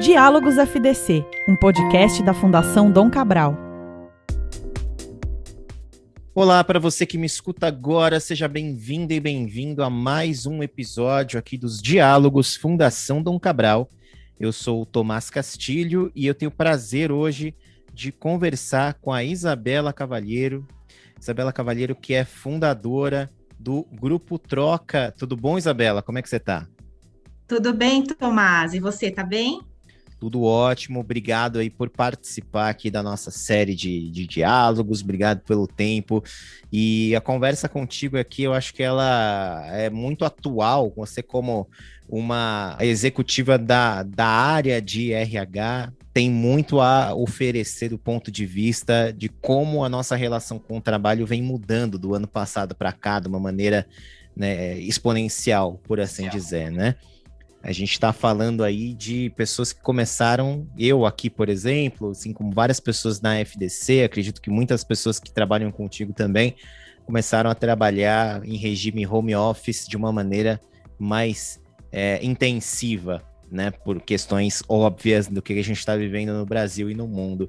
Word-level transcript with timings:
Diálogos 0.00 0.58
FDC, 0.58 1.24
um 1.48 1.56
podcast 1.56 2.22
da 2.22 2.34
Fundação 2.34 2.90
Dom 2.90 3.10
Cabral. 3.10 3.56
Olá 6.34 6.62
para 6.62 6.78
você 6.78 7.06
que 7.06 7.16
me 7.16 7.26
escuta 7.26 7.66
agora, 7.66 8.20
seja 8.20 8.46
bem-vindo 8.46 9.14
e 9.14 9.18
bem-vindo 9.18 9.82
a 9.82 9.88
mais 9.88 10.44
um 10.44 10.62
episódio 10.62 11.38
aqui 11.38 11.56
dos 11.56 11.80
Diálogos 11.80 12.56
Fundação 12.56 13.22
Dom 13.22 13.40
Cabral. 13.40 13.88
Eu 14.38 14.52
sou 14.52 14.82
o 14.82 14.86
Tomás 14.86 15.30
Castilho 15.30 16.12
e 16.14 16.26
eu 16.26 16.34
tenho 16.34 16.50
o 16.50 16.54
prazer 16.54 17.10
hoje 17.10 17.54
de 17.94 18.12
conversar 18.12 18.94
com 19.00 19.10
a 19.10 19.24
Isabela 19.24 19.94
Cavalheiro. 19.94 20.68
Isabela 21.18 21.54
Cavalheiro, 21.54 21.96
que 21.96 22.12
é 22.12 22.22
fundadora 22.22 23.30
do 23.58 23.82
Grupo 23.90 24.38
Troca. 24.38 25.14
Tudo 25.18 25.34
bom, 25.38 25.56
Isabela? 25.56 26.02
Como 26.02 26.18
é 26.18 26.22
que 26.22 26.28
você 26.28 26.36
está? 26.36 26.68
Tudo 27.48 27.72
bem, 27.72 28.04
Tomás. 28.04 28.74
E 28.74 28.78
você, 28.78 29.10
tá 29.10 29.24
bem? 29.24 29.62
Tudo 30.18 30.42
ótimo, 30.42 31.00
obrigado 31.00 31.58
aí 31.58 31.68
por 31.68 31.90
participar 31.90 32.70
aqui 32.70 32.90
da 32.90 33.02
nossa 33.02 33.30
série 33.30 33.74
de, 33.74 34.10
de 34.10 34.26
diálogos, 34.26 35.02
obrigado 35.02 35.40
pelo 35.40 35.66
tempo. 35.66 36.24
E 36.72 37.14
a 37.14 37.20
conversa 37.20 37.68
contigo 37.68 38.16
aqui, 38.16 38.42
eu 38.42 38.54
acho 38.54 38.72
que 38.72 38.82
ela 38.82 39.66
é 39.72 39.90
muito 39.90 40.24
atual, 40.24 40.92
você 40.96 41.22
como 41.22 41.68
uma 42.08 42.76
executiva 42.80 43.58
da, 43.58 44.02
da 44.02 44.26
área 44.26 44.80
de 44.80 45.12
RH, 45.12 45.92
tem 46.14 46.30
muito 46.30 46.80
a 46.80 47.14
oferecer 47.14 47.90
do 47.90 47.98
ponto 47.98 48.30
de 48.30 48.46
vista 48.46 49.12
de 49.12 49.28
como 49.28 49.84
a 49.84 49.88
nossa 49.88 50.16
relação 50.16 50.58
com 50.58 50.78
o 50.78 50.80
trabalho 50.80 51.26
vem 51.26 51.42
mudando 51.42 51.98
do 51.98 52.14
ano 52.14 52.26
passado 52.26 52.74
para 52.74 52.90
cá, 52.90 53.20
de 53.20 53.28
uma 53.28 53.38
maneira 53.38 53.86
né, 54.34 54.78
exponencial, 54.78 55.78
por 55.84 56.00
assim 56.00 56.28
dizer, 56.30 56.70
né? 56.70 56.94
A 57.62 57.72
gente 57.72 57.92
está 57.92 58.12
falando 58.12 58.62
aí 58.62 58.94
de 58.94 59.30
pessoas 59.30 59.72
que 59.72 59.82
começaram, 59.82 60.68
eu 60.78 61.04
aqui, 61.04 61.28
por 61.28 61.48
exemplo, 61.48 62.10
assim 62.10 62.32
como 62.32 62.52
várias 62.52 62.78
pessoas 62.78 63.20
na 63.20 63.40
FDC, 63.40 64.04
acredito 64.04 64.40
que 64.40 64.50
muitas 64.50 64.84
pessoas 64.84 65.18
que 65.18 65.32
trabalham 65.32 65.72
contigo 65.72 66.12
também 66.12 66.54
começaram 67.04 67.50
a 67.50 67.54
trabalhar 67.54 68.44
em 68.44 68.56
regime 68.56 69.06
home 69.06 69.34
office 69.34 69.86
de 69.86 69.96
uma 69.96 70.12
maneira 70.12 70.60
mais 70.98 71.60
é, 71.92 72.18
intensiva, 72.22 73.22
né? 73.50 73.70
Por 73.70 74.00
questões 74.00 74.62
óbvias 74.68 75.28
do 75.28 75.40
que 75.40 75.52
a 75.52 75.64
gente 75.64 75.78
está 75.78 75.96
vivendo 75.96 76.32
no 76.32 76.44
Brasil 76.44 76.90
e 76.90 76.94
no 76.94 77.06
mundo. 77.06 77.48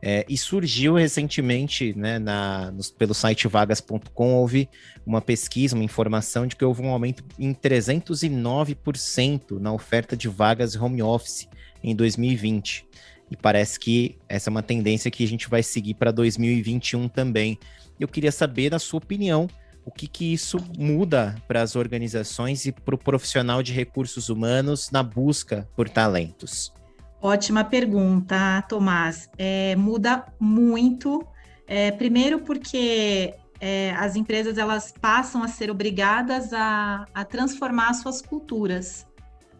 É, 0.00 0.24
e 0.28 0.38
surgiu 0.38 0.94
recentemente, 0.94 1.92
né, 1.96 2.20
na, 2.20 2.70
no, 2.70 2.84
pelo 2.96 3.12
site 3.12 3.48
vagas.com, 3.48 4.34
houve 4.34 4.68
uma 5.04 5.20
pesquisa, 5.20 5.74
uma 5.74 5.82
informação 5.82 6.46
de 6.46 6.54
que 6.54 6.64
houve 6.64 6.82
um 6.82 6.90
aumento 6.90 7.24
em 7.38 7.52
309% 7.52 9.58
na 9.58 9.72
oferta 9.72 10.16
de 10.16 10.28
vagas 10.28 10.76
home 10.76 11.02
office 11.02 11.48
em 11.82 11.96
2020. 11.96 12.86
E 13.30 13.36
parece 13.36 13.78
que 13.78 14.16
essa 14.28 14.48
é 14.48 14.52
uma 14.52 14.62
tendência 14.62 15.10
que 15.10 15.24
a 15.24 15.28
gente 15.28 15.48
vai 15.48 15.62
seguir 15.62 15.94
para 15.94 16.10
2021 16.10 17.08
também. 17.08 17.58
Eu 17.98 18.08
queria 18.08 18.32
saber, 18.32 18.70
na 18.70 18.78
sua 18.78 18.98
opinião, 18.98 19.48
o 19.84 19.90
que, 19.90 20.06
que 20.06 20.32
isso 20.32 20.58
muda 20.78 21.34
para 21.48 21.62
as 21.62 21.74
organizações 21.74 22.66
e 22.66 22.72
para 22.72 22.94
o 22.94 22.98
profissional 22.98 23.62
de 23.62 23.72
recursos 23.72 24.28
humanos 24.28 24.90
na 24.90 25.02
busca 25.02 25.68
por 25.74 25.88
talentos. 25.88 26.72
Ótima 27.20 27.64
pergunta, 27.64 28.62
Tomás. 28.68 29.28
É, 29.36 29.74
muda 29.76 30.24
muito. 30.38 31.26
É, 31.66 31.90
primeiro 31.90 32.40
porque 32.40 33.34
é, 33.60 33.92
as 33.96 34.14
empresas 34.16 34.56
elas 34.56 34.92
passam 34.92 35.42
a 35.42 35.48
ser 35.48 35.70
obrigadas 35.70 36.52
a, 36.52 37.06
a 37.12 37.24
transformar 37.24 37.92
suas 37.94 38.22
culturas, 38.22 39.06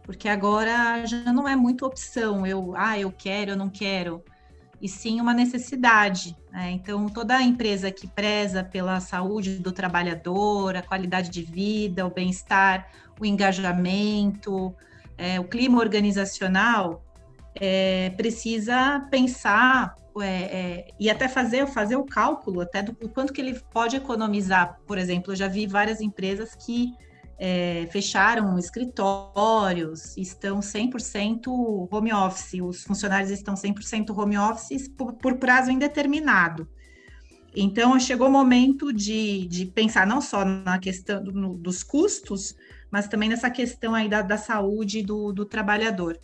porque 0.05 0.29
agora 0.29 1.05
já 1.05 1.33
não 1.33 1.49
é 1.49 1.57
muito 1.57 1.85
opção. 1.85 2.47
Eu, 2.47 2.75
ah, 2.77 2.99
eu 2.99 3.11
quero, 3.11 3.53
eu 3.53 3.57
não 3.57 3.69
quero, 3.69 4.23
e 4.81 4.89
sim 4.89 5.21
uma 5.21 5.35
necessidade. 5.35 6.37
Né? 6.53 6.71
Então, 6.71 7.09
toda 7.09 7.43
empresa 7.43 7.91
que 7.91 8.07
preza 8.07 8.63
pela 8.63 9.01
saúde 9.01 9.59
do 9.59 9.73
trabalhador, 9.73 10.77
a 10.77 10.83
qualidade 10.83 11.29
de 11.29 11.43
vida, 11.43 12.07
o 12.07 12.11
bem-estar, 12.11 12.89
o 13.21 13.27
engajamento, 13.27 14.73
é, 15.17 15.41
o 15.41 15.45
clima 15.45 15.81
organizacional, 15.81 17.03
é, 17.61 18.11
precisa 18.11 19.01
pensar 19.11 19.95
é, 20.21 20.27
é, 20.27 20.89
e 20.99 21.11
até 21.11 21.29
fazer, 21.29 21.67
fazer 21.67 21.97
o 21.97 22.05
cálculo 22.05 22.61
até 22.61 22.83
do 22.83 22.95
quanto 23.09 23.33
que 23.33 23.41
ele 23.41 23.61
pode 23.73 23.97
economizar. 23.97 24.79
Por 24.87 24.99
exemplo, 24.99 25.33
eu 25.33 25.37
já 25.37 25.49
vi 25.49 25.67
várias 25.67 26.01
empresas 26.01 26.55
que 26.55 26.93
é, 27.39 27.89
fecharam 27.93 28.59
escritórios, 28.59 30.17
estão 30.17 30.59
100% 30.59 31.89
home 31.91 32.13
office, 32.13 32.61
os 32.61 32.83
funcionários 32.83 33.31
estão 33.31 33.55
100% 33.55 34.17
home 34.17 34.37
office 34.37 34.89
por, 34.89 35.13
por, 35.15 35.37
prazo 35.37 35.71
indeterminado. 35.71 36.69
Então, 37.55 37.99
chegou 37.99 38.29
o 38.29 38.33
momento 38.33 38.93
de, 38.93 39.47
de 39.47 39.67
pensar 39.67 40.07
não 40.07 40.21
só 40.21 40.45
na 40.45 40.79
questão 40.79 41.23
do, 41.23 41.33
no, 41.33 41.55
dos 41.55 41.83
custos, 41.83 42.57
mas 42.91 43.09
também 43.09 43.29
nessa 43.29 43.51
questão 43.51 43.95
aí 43.95 44.09
da, 44.09 44.21
da 44.21 44.37
saúde 44.37 45.03
do, 45.03 45.33
do 45.33 45.45
trabalhador. 45.45 46.19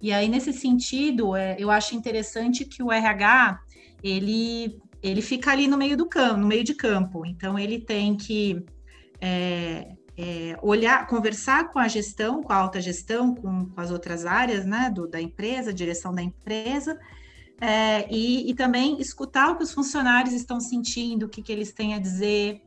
E 0.00 0.12
aí, 0.12 0.28
nesse 0.28 0.52
sentido, 0.52 1.36
é, 1.36 1.56
eu 1.58 1.70
acho 1.70 1.94
interessante 1.94 2.64
que 2.64 2.82
o 2.82 2.90
RH, 2.90 3.60
ele, 4.02 4.78
ele 5.02 5.20
fica 5.20 5.50
ali 5.50 5.68
no 5.68 5.76
meio 5.76 5.96
do 5.96 6.08
campo, 6.08 6.38
no 6.38 6.46
meio 6.46 6.64
de 6.64 6.74
campo. 6.74 7.26
Então, 7.26 7.58
ele 7.58 7.80
tem 7.80 8.16
que 8.16 8.64
é, 9.20 9.94
é, 10.16 10.58
olhar, 10.62 11.06
conversar 11.06 11.70
com 11.70 11.78
a 11.78 11.88
gestão, 11.88 12.42
com 12.42 12.52
a 12.52 12.56
alta 12.56 12.80
gestão, 12.80 13.34
com, 13.34 13.66
com 13.66 13.80
as 13.80 13.90
outras 13.90 14.24
áreas 14.24 14.64
né, 14.64 14.90
do, 14.94 15.06
da 15.06 15.20
empresa, 15.20 15.72
direção 15.72 16.14
da 16.14 16.22
empresa, 16.22 16.98
é, 17.60 18.06
e, 18.10 18.50
e, 18.50 18.54
também 18.54 18.98
escutar 19.00 19.50
o 19.50 19.56
que 19.56 19.62
os 19.62 19.72
funcionários 19.72 20.32
estão 20.32 20.58
sentindo, 20.60 21.26
o 21.26 21.28
que, 21.28 21.42
que 21.42 21.52
eles 21.52 21.72
têm 21.72 21.94
a 21.94 21.98
dizer, 21.98 22.62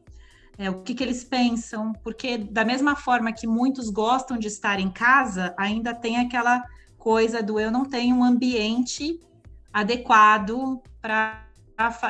é, 0.56 0.70
o 0.70 0.84
que, 0.84 0.94
que 0.94 1.04
eles 1.04 1.24
pensam, 1.24 1.94
porque 2.04 2.38
da 2.38 2.64
mesma 2.64 2.96
forma 2.96 3.34
que 3.34 3.48
muitos 3.48 3.90
gostam 3.90 4.38
de 4.38 4.48
estar 4.48 4.80
em 4.80 4.92
casa, 4.92 5.54
ainda 5.58 5.96
tem 5.96 6.18
aquela 6.18 6.64
coisa 7.04 7.44
do 7.44 7.60
eu 7.60 7.70
não 7.70 7.84
tenho 7.84 8.16
um 8.16 8.24
ambiente 8.24 9.20
adequado 9.74 10.82
para 11.02 11.46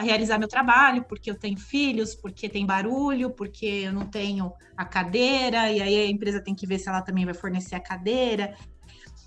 realizar 0.03 0.37
meu 0.37 0.47
trabalho, 0.47 1.03
porque 1.09 1.31
eu 1.31 1.35
tenho 1.35 1.57
filhos, 1.57 2.13
porque 2.13 2.47
tem 2.47 2.63
barulho, 2.63 3.31
porque 3.31 3.65
eu 3.65 3.91
não 3.91 4.05
tenho 4.05 4.53
a 4.77 4.85
cadeira, 4.85 5.71
e 5.71 5.81
aí 5.81 5.95
a 5.95 6.07
empresa 6.07 6.39
tem 6.39 6.53
que 6.53 6.67
ver 6.67 6.77
se 6.77 6.89
ela 6.89 7.01
também 7.01 7.25
vai 7.25 7.33
fornecer 7.33 7.73
a 7.73 7.79
cadeira. 7.79 8.55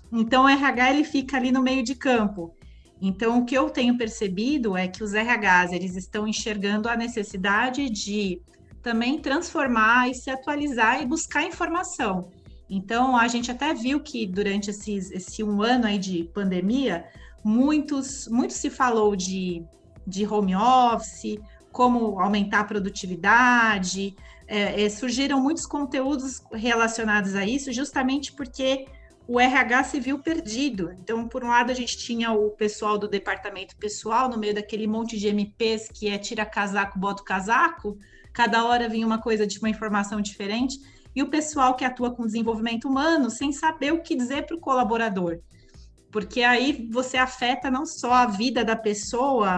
Então, 0.09 0.45
o 0.45 0.47
RH 0.47 0.93
ele 0.93 1.03
fica 1.03 1.35
ali 1.35 1.51
no 1.51 1.61
meio 1.61 1.83
de 1.83 1.95
campo. 1.95 2.55
Então, 3.01 3.39
o 3.39 3.45
que 3.45 3.57
eu 3.57 3.69
tenho 3.69 3.97
percebido 3.97 4.77
é 4.77 4.87
que 4.87 5.03
os 5.03 5.13
RHs 5.13 5.73
eles 5.73 5.97
estão 5.97 6.25
enxergando 6.25 6.87
a 6.87 6.95
necessidade 6.95 7.89
de 7.89 8.41
também 8.81 9.19
transformar 9.19 10.09
e 10.09 10.15
se 10.15 10.29
atualizar 10.29 11.01
e 11.01 11.05
buscar 11.05 11.43
informação. 11.43 12.31
Então, 12.69 13.15
a 13.15 13.27
gente 13.27 13.49
até 13.49 13.73
viu 13.73 13.99
que 13.99 14.25
durante 14.25 14.69
esses, 14.69 15.11
esse 15.11 15.43
um 15.43 15.61
ano 15.61 15.85
aí 15.85 15.97
de 15.97 16.25
pandemia, 16.33 17.05
muitos, 17.43 18.27
muito 18.27 18.53
se 18.53 18.69
falou 18.69 19.15
de, 19.15 19.63
de 20.05 20.25
home 20.27 20.55
office, 20.55 21.37
como 21.71 22.19
aumentar 22.19 22.61
a 22.61 22.63
produtividade, 22.63 24.15
é, 24.47 24.83
é, 24.83 24.89
surgiram 24.89 25.41
muitos 25.41 25.65
conteúdos 25.65 26.41
relacionados 26.51 27.35
a 27.35 27.45
isso, 27.45 27.71
justamente 27.71 28.33
porque 28.33 28.85
o 29.27 29.39
RH 29.39 29.83
se 29.83 29.99
viu 29.99 30.19
perdido. 30.19 30.91
Então, 31.01 31.27
por 31.27 31.43
um 31.43 31.49
lado, 31.49 31.71
a 31.71 31.75
gente 31.75 31.97
tinha 31.97 32.31
o 32.31 32.49
pessoal 32.51 32.97
do 32.97 33.07
departamento 33.07 33.75
pessoal, 33.75 34.29
no 34.29 34.37
meio 34.37 34.55
daquele 34.55 34.87
monte 34.87 35.17
de 35.17 35.27
MPs 35.27 35.89
que 35.93 36.07
é 36.07 36.17
tira 36.17 36.45
casaco, 36.45 36.97
bota 36.97 37.21
o 37.21 37.25
casaco, 37.25 37.97
cada 38.33 38.65
hora 38.65 38.87
vinha 38.87 39.05
uma 39.05 39.21
coisa 39.21 39.45
de 39.45 39.59
uma 39.59 39.69
informação 39.69 40.21
diferente 40.21 40.79
e 41.17 41.23
o 41.23 41.29
pessoal 41.29 41.73
que 41.73 41.83
atua 41.83 42.11
com 42.11 42.27
desenvolvimento 42.27 42.87
humano 42.87 43.31
sem 43.31 43.51
saber 43.51 43.91
o 43.91 44.03
que 44.03 44.15
dizer 44.15 44.45
para 44.45 44.55
o 44.55 44.59
colaborador. 44.59 45.39
Porque 46.11 46.43
aí 46.43 46.87
você 46.91 47.17
afeta 47.17 47.71
não 47.71 47.87
só 47.87 48.13
a 48.13 48.27
vida 48.27 48.63
da 48.63 48.75
pessoa, 48.75 49.49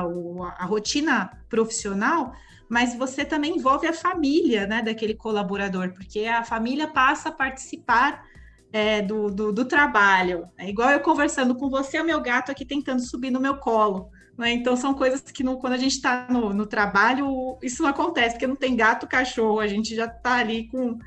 a 0.58 0.64
rotina 0.64 1.30
profissional, 1.50 2.32
mas 2.70 2.96
você 2.96 3.26
também 3.26 3.58
envolve 3.58 3.86
a 3.86 3.92
família 3.92 4.66
né, 4.68 4.82
daquele 4.82 5.14
colaborador, 5.14 5.92
porque 5.92 6.28
a 6.28 6.46
família 6.46 6.88
passa 6.88 7.28
a 7.28 7.34
participar 7.34 8.24
é, 8.72 9.02
do, 9.02 9.30
do, 9.30 9.52
do, 9.52 9.66
trabalho. 9.66 10.46
É 10.58 10.70
igual 10.70 10.92
eu 10.92 11.02
conversando 11.02 11.54
com 11.56 11.70
você, 11.70 12.00
o 12.00 12.06
meu 12.06 12.22
gato 12.22 12.54
aqui 12.54 12.64
tentando 12.64 13.02
subir 13.02 13.32
no 13.32 13.40
meu 13.42 13.58
colo. 13.58 14.10
Né? 14.38 14.54
Então, 14.54 14.78
são 14.78 14.94
coisas 14.94 15.20
que 15.20 15.44
no, 15.44 15.58
quando 15.58 15.74
a 15.74 15.78
gente 15.78 15.96
está 15.96 16.26
no, 16.30 16.54
no, 16.54 16.66
trabalho, 16.66 17.58
isso 17.62 17.84
não 17.84 17.90
acontece, 17.90 18.36
porque 18.36 18.48
não 18.48 18.56
tem 18.56 18.78
gato, 18.78 19.06
cachorro, 19.10 19.60
a 19.60 19.68
gente 19.68 19.94
já 19.94 20.06
está 20.06 20.36
ali 20.36 20.70
com 20.70 20.98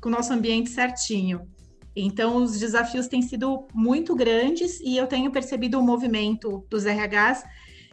com 0.00 0.08
o 0.08 0.12
nosso 0.12 0.32
ambiente 0.32 0.70
certinho. 0.70 1.48
Então, 1.94 2.36
os 2.36 2.58
desafios 2.58 3.08
têm 3.08 3.22
sido 3.22 3.66
muito 3.72 4.14
grandes 4.14 4.80
e 4.80 4.96
eu 4.96 5.06
tenho 5.06 5.30
percebido 5.30 5.78
o 5.78 5.82
movimento 5.82 6.66
dos 6.68 6.84
RHs 6.84 7.42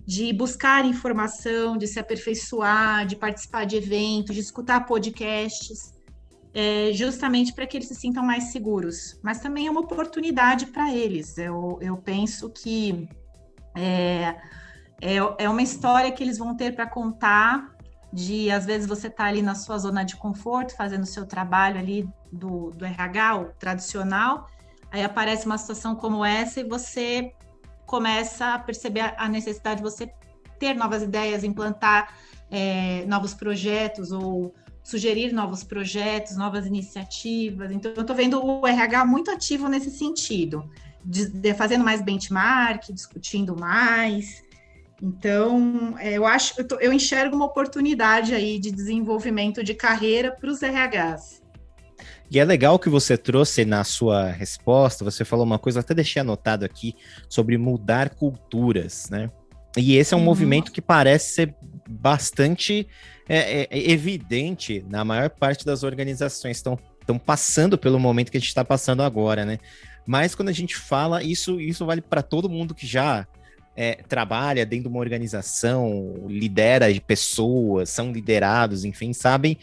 de 0.05 0.33
buscar 0.33 0.85
informação, 0.85 1.77
de 1.77 1.87
se 1.87 1.99
aperfeiçoar, 1.99 3.05
de 3.05 3.15
participar 3.15 3.65
de 3.65 3.77
eventos, 3.77 4.35
de 4.35 4.41
escutar 4.41 4.85
podcasts. 4.85 5.93
é, 6.53 6.91
justamente 6.93 7.51
para 7.51 7.65
que 7.65 7.77
eles 7.77 7.87
se 7.87 7.95
sintam 7.95 8.23
mais 8.23 8.51
seguros. 8.51 9.19
Mas 9.23 9.39
também 9.39 9.65
é 9.67 9.71
uma 9.71 9.81
oportunidade 9.81 10.67
para 10.67 10.93
eles. 10.93 11.37
Eu, 11.37 11.79
eu 11.81 11.97
penso 11.97 12.49
que 12.49 13.07
é, 13.75 14.35
é, 15.01 15.17
é 15.39 15.49
uma 15.49 15.61
história 15.63 16.11
que 16.11 16.23
eles 16.23 16.37
vão 16.37 16.55
ter 16.55 16.75
para 16.75 16.85
contar 16.85 17.72
de 18.13 18.51
às 18.51 18.65
vezes 18.65 18.87
você 18.87 19.07
está 19.07 19.25
ali 19.25 19.41
na 19.41 19.55
sua 19.55 19.77
zona 19.79 20.03
de 20.03 20.15
conforto, 20.15 20.75
fazendo 20.75 21.01
o 21.01 21.07
seu 21.07 21.25
trabalho 21.25 21.79
ali 21.79 22.07
do, 22.31 22.69
do 22.69 22.85
RH, 22.85 23.37
o 23.37 23.45
tradicional, 23.57 24.47
aí 24.91 25.03
aparece 25.03 25.47
uma 25.47 25.57
situação 25.57 25.95
como 25.95 26.23
essa 26.23 26.59
e 26.59 26.63
você 26.63 27.33
começa 27.87 28.53
a 28.53 28.59
perceber 28.59 29.15
a 29.17 29.27
necessidade 29.27 29.77
de 29.77 29.83
você 29.83 30.13
ter 30.59 30.75
novas 30.75 31.01
ideias, 31.01 31.43
implantar 31.43 32.15
é, 32.51 33.03
novos 33.07 33.33
projetos 33.33 34.11
ou 34.11 34.53
sugerir 34.83 35.33
novos 35.33 35.63
projetos, 35.63 36.37
novas 36.37 36.67
iniciativas. 36.67 37.71
Então, 37.71 37.93
eu 37.95 38.01
estou 38.01 38.15
vendo 38.15 38.45
o 38.45 38.67
RH 38.67 39.05
muito 39.05 39.31
ativo 39.31 39.67
nesse 39.67 39.89
sentido, 39.89 40.69
de, 41.03 41.29
de, 41.29 41.53
fazendo 41.53 41.83
mais 41.83 42.01
benchmark, 42.01 42.91
discutindo 42.91 43.55
mais. 43.59 44.43
Então, 45.03 45.95
é, 45.99 46.13
eu 46.13 46.25
acho, 46.25 46.53
eu, 46.57 46.65
tô, 46.65 46.79
eu 46.79 46.93
enxergo 46.93 47.35
uma 47.35 47.43
oportunidade 47.43 48.33
aí 48.33 48.57
de 48.57 48.71
desenvolvimento 48.71 49.61
de 49.61 49.73
carreira 49.73 50.31
para 50.31 50.49
os 50.49 50.61
RHs. 50.61 51.43
E 52.31 52.39
é 52.39 52.45
legal 52.45 52.79
que 52.79 52.87
você 52.87 53.17
trouxe 53.17 53.65
na 53.65 53.83
sua 53.83 54.31
resposta, 54.31 55.03
você 55.03 55.25
falou 55.25 55.45
uma 55.45 55.59
coisa, 55.59 55.81
até 55.81 55.93
deixei 55.93 56.21
anotado 56.21 56.63
aqui, 56.63 56.95
sobre 57.27 57.57
mudar 57.57 58.11
culturas, 58.11 59.09
né? 59.09 59.29
E 59.75 59.97
esse 59.97 60.13
é 60.13 60.17
um 60.17 60.21
uhum. 60.21 60.25
movimento 60.25 60.71
que 60.71 60.81
parece 60.81 61.33
ser 61.33 61.55
bastante 61.89 62.87
é, 63.27 63.63
é, 63.63 63.67
é 63.69 63.91
evidente 63.91 64.85
na 64.87 65.03
maior 65.03 65.29
parte 65.29 65.65
das 65.65 65.83
organizações. 65.83 66.57
Estão 66.57 66.79
estão 67.01 67.19
passando 67.19 67.77
pelo 67.77 67.99
momento 67.99 68.31
que 68.31 68.37
a 68.37 68.39
gente 68.39 68.47
está 68.47 68.63
passando 68.63 69.03
agora, 69.03 69.43
né? 69.43 69.57
Mas 70.07 70.33
quando 70.33 70.47
a 70.47 70.53
gente 70.53 70.77
fala, 70.77 71.21
isso, 71.21 71.59
isso 71.59 71.85
vale 71.85 71.99
para 71.99 72.21
todo 72.21 72.49
mundo 72.49 72.73
que 72.73 72.87
já 72.87 73.27
é, 73.75 73.95
trabalha 74.07 74.65
dentro 74.65 74.83
de 74.83 74.89
uma 74.89 74.99
organização, 74.99 76.25
lidera 76.27 76.85
pessoas, 77.05 77.89
são 77.89 78.11
liderados, 78.11 78.85
enfim, 78.85 79.13
sabem 79.13 79.57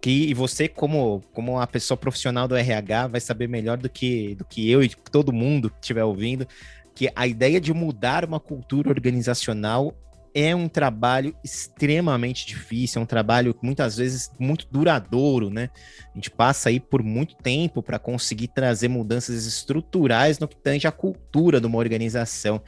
que 0.00 0.28
e 0.28 0.34
você 0.34 0.68
como 0.68 1.22
como 1.32 1.52
uma 1.52 1.66
pessoa 1.66 1.96
profissional 1.96 2.46
do 2.46 2.54
RH 2.54 3.06
vai 3.06 3.20
saber 3.20 3.48
melhor 3.48 3.78
do 3.78 3.88
que 3.88 4.34
do 4.34 4.44
que 4.44 4.70
eu 4.70 4.82
e 4.82 4.88
todo 4.88 5.32
mundo 5.32 5.70
que 5.70 5.76
estiver 5.80 6.04
ouvindo 6.04 6.46
que 6.94 7.10
a 7.16 7.26
ideia 7.26 7.60
de 7.60 7.72
mudar 7.72 8.24
uma 8.24 8.38
cultura 8.38 8.90
organizacional 8.90 9.94
é 10.34 10.54
um 10.54 10.68
trabalho 10.68 11.34
extremamente 11.44 12.44
difícil, 12.44 13.00
é 13.00 13.02
um 13.02 13.06
trabalho 13.06 13.54
muitas 13.62 13.96
vezes 13.96 14.32
muito 14.36 14.66
duradouro, 14.68 15.48
né? 15.48 15.70
A 16.12 16.16
gente 16.16 16.28
passa 16.28 16.70
aí 16.70 16.80
por 16.80 17.04
muito 17.04 17.36
tempo 17.36 17.80
para 17.80 18.00
conseguir 18.00 18.48
trazer 18.48 18.88
mudanças 18.88 19.46
estruturais 19.46 20.40
no 20.40 20.48
que 20.48 20.56
tange 20.56 20.88
a 20.88 20.92
cultura 20.92 21.60
de 21.60 21.66
uma 21.68 21.78
organização. 21.78 22.60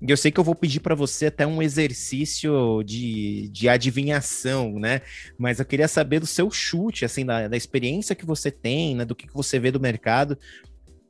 E 0.00 0.10
eu 0.10 0.16
sei 0.16 0.30
que 0.30 0.38
eu 0.38 0.44
vou 0.44 0.54
pedir 0.54 0.80
para 0.80 0.94
você 0.94 1.26
até 1.26 1.46
um 1.46 1.60
exercício 1.60 2.82
de, 2.84 3.48
de 3.48 3.68
adivinhação, 3.68 4.78
né? 4.78 5.02
Mas 5.36 5.58
eu 5.58 5.64
queria 5.64 5.88
saber 5.88 6.20
do 6.20 6.26
seu 6.26 6.50
chute, 6.50 7.04
assim, 7.04 7.26
da, 7.26 7.48
da 7.48 7.56
experiência 7.56 8.14
que 8.14 8.24
você 8.24 8.50
tem, 8.50 8.94
né? 8.94 9.04
Do 9.04 9.14
que, 9.14 9.26
que 9.26 9.34
você 9.34 9.58
vê 9.58 9.70
do 9.70 9.80
mercado. 9.80 10.38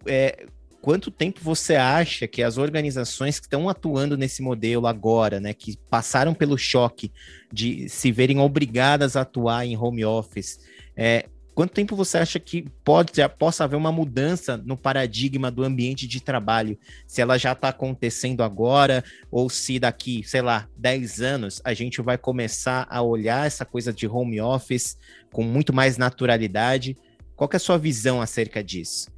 É, 0.06 0.46
quanto 0.81 1.11
tempo 1.11 1.40
você 1.43 1.76
acha 1.76 2.26
que 2.26 2.43
as 2.43 2.56
organizações 2.56 3.38
que 3.38 3.46
estão 3.46 3.69
atuando 3.69 4.17
nesse 4.17 4.43
modelo 4.43 4.87
agora, 4.87 5.40
né, 5.40 5.52
que 5.52 5.76
passaram 5.90 6.32
pelo 6.32 6.56
choque 6.56 7.12
de 7.52 7.88
se 7.88 8.11
verem 8.12 8.38
obrigadas 8.38 9.17
a 9.17 9.23
atuar 9.23 9.67
em 9.67 9.76
home 9.76 10.05
office, 10.05 10.61
é, 10.96 11.26
quanto 11.58 11.72
tempo 11.72 11.96
você 11.96 12.19
acha 12.19 12.38
que 12.38 12.70
pode 12.84 13.10
possa 13.37 13.64
haver 13.64 13.75
uma 13.75 13.90
mudança 13.90 14.56
no 14.56 14.76
paradigma 14.76 15.50
do 15.50 15.64
ambiente 15.64 16.06
de 16.06 16.22
trabalho? 16.22 16.78
Se 17.05 17.20
ela 17.20 17.37
já 17.37 17.50
está 17.50 17.70
acontecendo 17.70 18.44
agora, 18.44 19.02
ou 19.28 19.50
se 19.50 19.81
daqui, 19.81 20.22
sei 20.25 20.40
lá, 20.40 20.69
10 20.76 21.20
anos 21.20 21.60
a 21.64 21.75
gente 21.75 22.00
vai 22.00 22.16
começar 22.16 22.87
a 22.88 23.02
olhar 23.02 23.44
essa 23.44 23.64
coisa 23.64 23.93
de 23.93 24.06
home 24.06 24.40
office 24.40 24.96
com 25.32 25.43
muito 25.43 25.72
mais 25.72 25.99
naturalidade? 25.99 26.96
Qual 27.34 27.50
é 27.52 27.56
a 27.56 27.58
sua 27.58 27.76
visão 27.76 28.22
acerca 28.22 28.62
disso? 28.62 29.11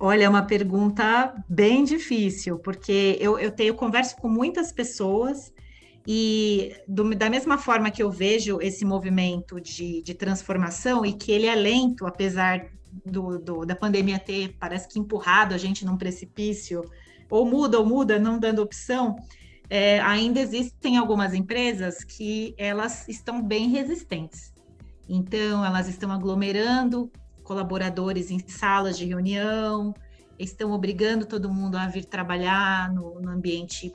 Olha, 0.00 0.24
é 0.24 0.28
uma 0.28 0.42
pergunta 0.42 1.40
bem 1.48 1.84
difícil, 1.84 2.58
porque 2.58 3.16
eu, 3.20 3.38
eu 3.38 3.52
tenho 3.52 3.74
converso 3.74 4.16
com 4.16 4.28
muitas 4.28 4.72
pessoas 4.72 5.52
e 6.06 6.72
do, 6.86 7.14
da 7.14 7.28
mesma 7.28 7.58
forma 7.58 7.90
que 7.90 8.02
eu 8.02 8.10
vejo 8.10 8.60
esse 8.60 8.84
movimento 8.84 9.60
de, 9.60 10.02
de 10.02 10.14
transformação 10.14 11.04
e 11.04 11.12
que 11.12 11.32
ele 11.32 11.46
é 11.46 11.54
lento, 11.54 12.06
apesar 12.06 12.70
do, 13.04 13.38
do, 13.38 13.66
da 13.66 13.74
pandemia 13.74 14.18
ter, 14.18 14.56
parece 14.58 14.88
que 14.88 14.98
empurrado 14.98 15.54
a 15.54 15.58
gente 15.58 15.84
num 15.84 15.96
precipício, 15.96 16.84
ou 17.28 17.44
muda 17.44 17.78
ou 17.78 17.84
muda, 17.84 18.18
não 18.18 18.38
dando 18.38 18.62
opção, 18.62 19.16
é, 19.68 19.98
ainda 20.00 20.40
existem 20.40 20.96
algumas 20.96 21.34
empresas 21.34 22.04
que 22.04 22.54
elas 22.56 23.08
estão 23.08 23.42
bem 23.42 23.68
resistentes. 23.68 24.54
Então, 25.08 25.64
elas 25.64 25.88
estão 25.88 26.12
aglomerando 26.12 27.10
colaboradores 27.42 28.30
em 28.30 28.38
salas 28.48 28.98
de 28.98 29.04
reunião, 29.04 29.94
estão 30.38 30.72
obrigando 30.72 31.26
todo 31.26 31.52
mundo 31.52 31.76
a 31.76 31.86
vir 31.86 32.04
trabalhar 32.04 32.92
no, 32.92 33.20
no 33.20 33.30
ambiente 33.30 33.92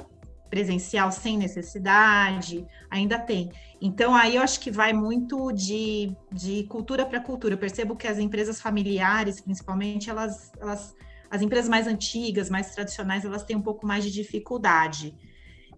presencial 0.51 1.11
sem 1.13 1.37
necessidade, 1.37 2.67
ainda 2.89 3.17
tem. 3.17 3.49
Então, 3.81 4.13
aí 4.13 4.35
eu 4.35 4.43
acho 4.43 4.59
que 4.59 4.69
vai 4.69 4.91
muito 4.91 5.51
de, 5.53 6.13
de 6.31 6.63
cultura 6.65 7.05
para 7.05 7.21
cultura. 7.21 7.53
Eu 7.53 7.57
percebo 7.57 7.95
que 7.95 8.05
as 8.05 8.19
empresas 8.19 8.61
familiares, 8.61 9.39
principalmente, 9.39 10.09
elas, 10.09 10.51
elas, 10.59 10.93
as 11.29 11.41
empresas 11.41 11.69
mais 11.69 11.87
antigas, 11.87 12.49
mais 12.49 12.75
tradicionais, 12.75 13.23
elas 13.23 13.43
têm 13.43 13.55
um 13.55 13.61
pouco 13.61 13.87
mais 13.87 14.03
de 14.03 14.11
dificuldade. 14.11 15.15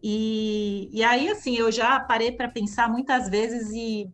E, 0.01 0.89
e 0.91 1.03
aí, 1.03 1.29
assim, 1.29 1.55
eu 1.55 1.71
já 1.71 1.99
parei 1.99 2.31
para 2.31 2.49
pensar 2.49 2.89
muitas 2.89 3.29
vezes 3.29 3.69
e 3.71 4.09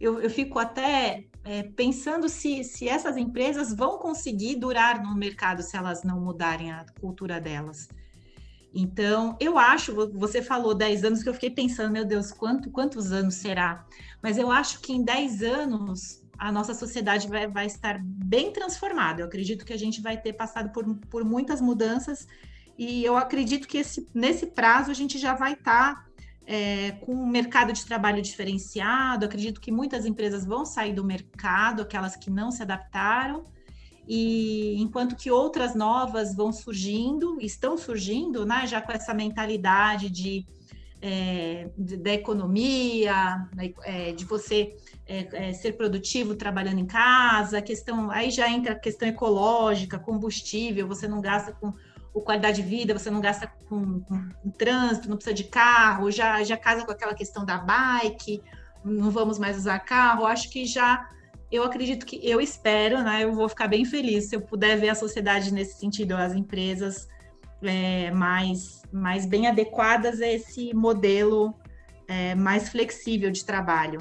eu, 0.00 0.20
eu 0.20 0.30
fico 0.30 0.58
até 0.60 1.24
é, 1.44 1.64
pensando 1.64 2.28
se, 2.28 2.62
se 2.62 2.88
essas 2.88 3.16
empresas 3.16 3.74
vão 3.74 3.98
conseguir 3.98 4.54
durar 4.54 5.02
no 5.02 5.16
mercado 5.16 5.62
se 5.62 5.76
elas 5.76 6.04
não 6.04 6.20
mudarem 6.20 6.70
a 6.70 6.86
cultura 7.00 7.40
delas. 7.40 7.88
Então, 8.78 9.34
eu 9.40 9.56
acho, 9.56 9.94
você 10.12 10.42
falou 10.42 10.74
10 10.74 11.04
anos, 11.04 11.22
que 11.22 11.28
eu 11.30 11.32
fiquei 11.32 11.48
pensando, 11.48 11.90
meu 11.90 12.04
Deus, 12.04 12.30
quanto, 12.30 12.70
quantos 12.70 13.10
anos 13.10 13.36
será? 13.36 13.86
Mas 14.22 14.36
eu 14.36 14.50
acho 14.50 14.80
que 14.80 14.92
em 14.92 15.02
10 15.02 15.42
anos 15.42 16.22
a 16.38 16.52
nossa 16.52 16.74
sociedade 16.74 17.26
vai, 17.26 17.46
vai 17.48 17.64
estar 17.64 17.98
bem 18.02 18.52
transformada. 18.52 19.22
Eu 19.22 19.26
acredito 19.26 19.64
que 19.64 19.72
a 19.72 19.78
gente 19.78 20.02
vai 20.02 20.20
ter 20.20 20.34
passado 20.34 20.70
por, 20.72 20.84
por 21.08 21.24
muitas 21.24 21.58
mudanças 21.58 22.28
e 22.76 23.02
eu 23.02 23.16
acredito 23.16 23.66
que 23.66 23.78
esse, 23.78 24.06
nesse 24.12 24.44
prazo 24.44 24.90
a 24.90 24.94
gente 24.94 25.16
já 25.16 25.34
vai 25.34 25.54
estar 25.54 25.94
tá 25.94 26.06
é, 26.46 26.92
com 27.00 27.14
um 27.14 27.26
mercado 27.26 27.72
de 27.72 27.82
trabalho 27.82 28.20
diferenciado. 28.20 29.24
Acredito 29.24 29.58
que 29.58 29.72
muitas 29.72 30.04
empresas 30.04 30.44
vão 30.44 30.66
sair 30.66 30.92
do 30.92 31.02
mercado, 31.02 31.80
aquelas 31.80 32.14
que 32.14 32.28
não 32.28 32.50
se 32.50 32.60
adaptaram, 32.60 33.42
e 34.06 34.76
enquanto 34.80 35.16
que 35.16 35.30
outras 35.30 35.74
novas 35.74 36.34
vão 36.34 36.52
surgindo, 36.52 37.38
estão 37.40 37.76
surgindo, 37.76 38.46
né, 38.46 38.66
já 38.66 38.80
com 38.80 38.92
essa 38.92 39.12
mentalidade 39.12 40.08
de, 40.08 40.46
é, 41.02 41.68
da 41.76 42.12
economia, 42.12 43.48
é, 43.84 44.12
de 44.12 44.24
você 44.24 44.76
é, 45.06 45.48
é, 45.48 45.52
ser 45.52 45.72
produtivo 45.72 46.34
trabalhando 46.34 46.78
em 46.78 46.86
casa, 46.86 47.60
questão 47.60 48.10
aí 48.10 48.30
já 48.30 48.48
entra 48.50 48.72
a 48.72 48.78
questão 48.78 49.08
ecológica, 49.08 49.98
combustível, 49.98 50.86
você 50.86 51.08
não 51.08 51.20
gasta 51.20 51.52
com 51.52 51.72
o 52.14 52.20
qualidade 52.22 52.62
de 52.62 52.68
vida, 52.68 52.98
você 52.98 53.10
não 53.10 53.20
gasta 53.20 53.46
com, 53.68 54.00
com, 54.00 54.30
com, 54.30 54.50
trânsito, 54.50 55.08
não 55.08 55.16
precisa 55.16 55.34
de 55.34 55.44
carro, 55.44 56.10
já, 56.10 56.42
já 56.42 56.56
casa 56.56 56.84
com 56.84 56.90
aquela 56.90 57.14
questão 57.14 57.44
da 57.44 57.58
bike, 57.58 58.42
não 58.82 59.10
vamos 59.10 59.38
mais 59.38 59.56
usar 59.58 59.78
carro. 59.80 60.24
Acho 60.24 60.48
que 60.50 60.64
já, 60.64 61.08
eu 61.50 61.62
acredito 61.62 62.04
que, 62.04 62.20
eu 62.22 62.40
espero, 62.40 63.02
né? 63.02 63.24
Eu 63.24 63.32
vou 63.32 63.48
ficar 63.48 63.68
bem 63.68 63.84
feliz 63.84 64.26
se 64.26 64.36
eu 64.36 64.40
puder 64.40 64.78
ver 64.78 64.88
a 64.88 64.94
sociedade 64.94 65.52
nesse 65.52 65.78
sentido, 65.78 66.12
as 66.12 66.34
empresas 66.34 67.08
é, 67.62 68.10
mais, 68.10 68.82
mais 68.92 69.26
bem 69.26 69.46
adequadas 69.46 70.20
a 70.20 70.26
esse 70.26 70.74
modelo 70.74 71.54
é, 72.08 72.34
mais 72.34 72.68
flexível 72.68 73.30
de 73.30 73.44
trabalho. 73.44 73.98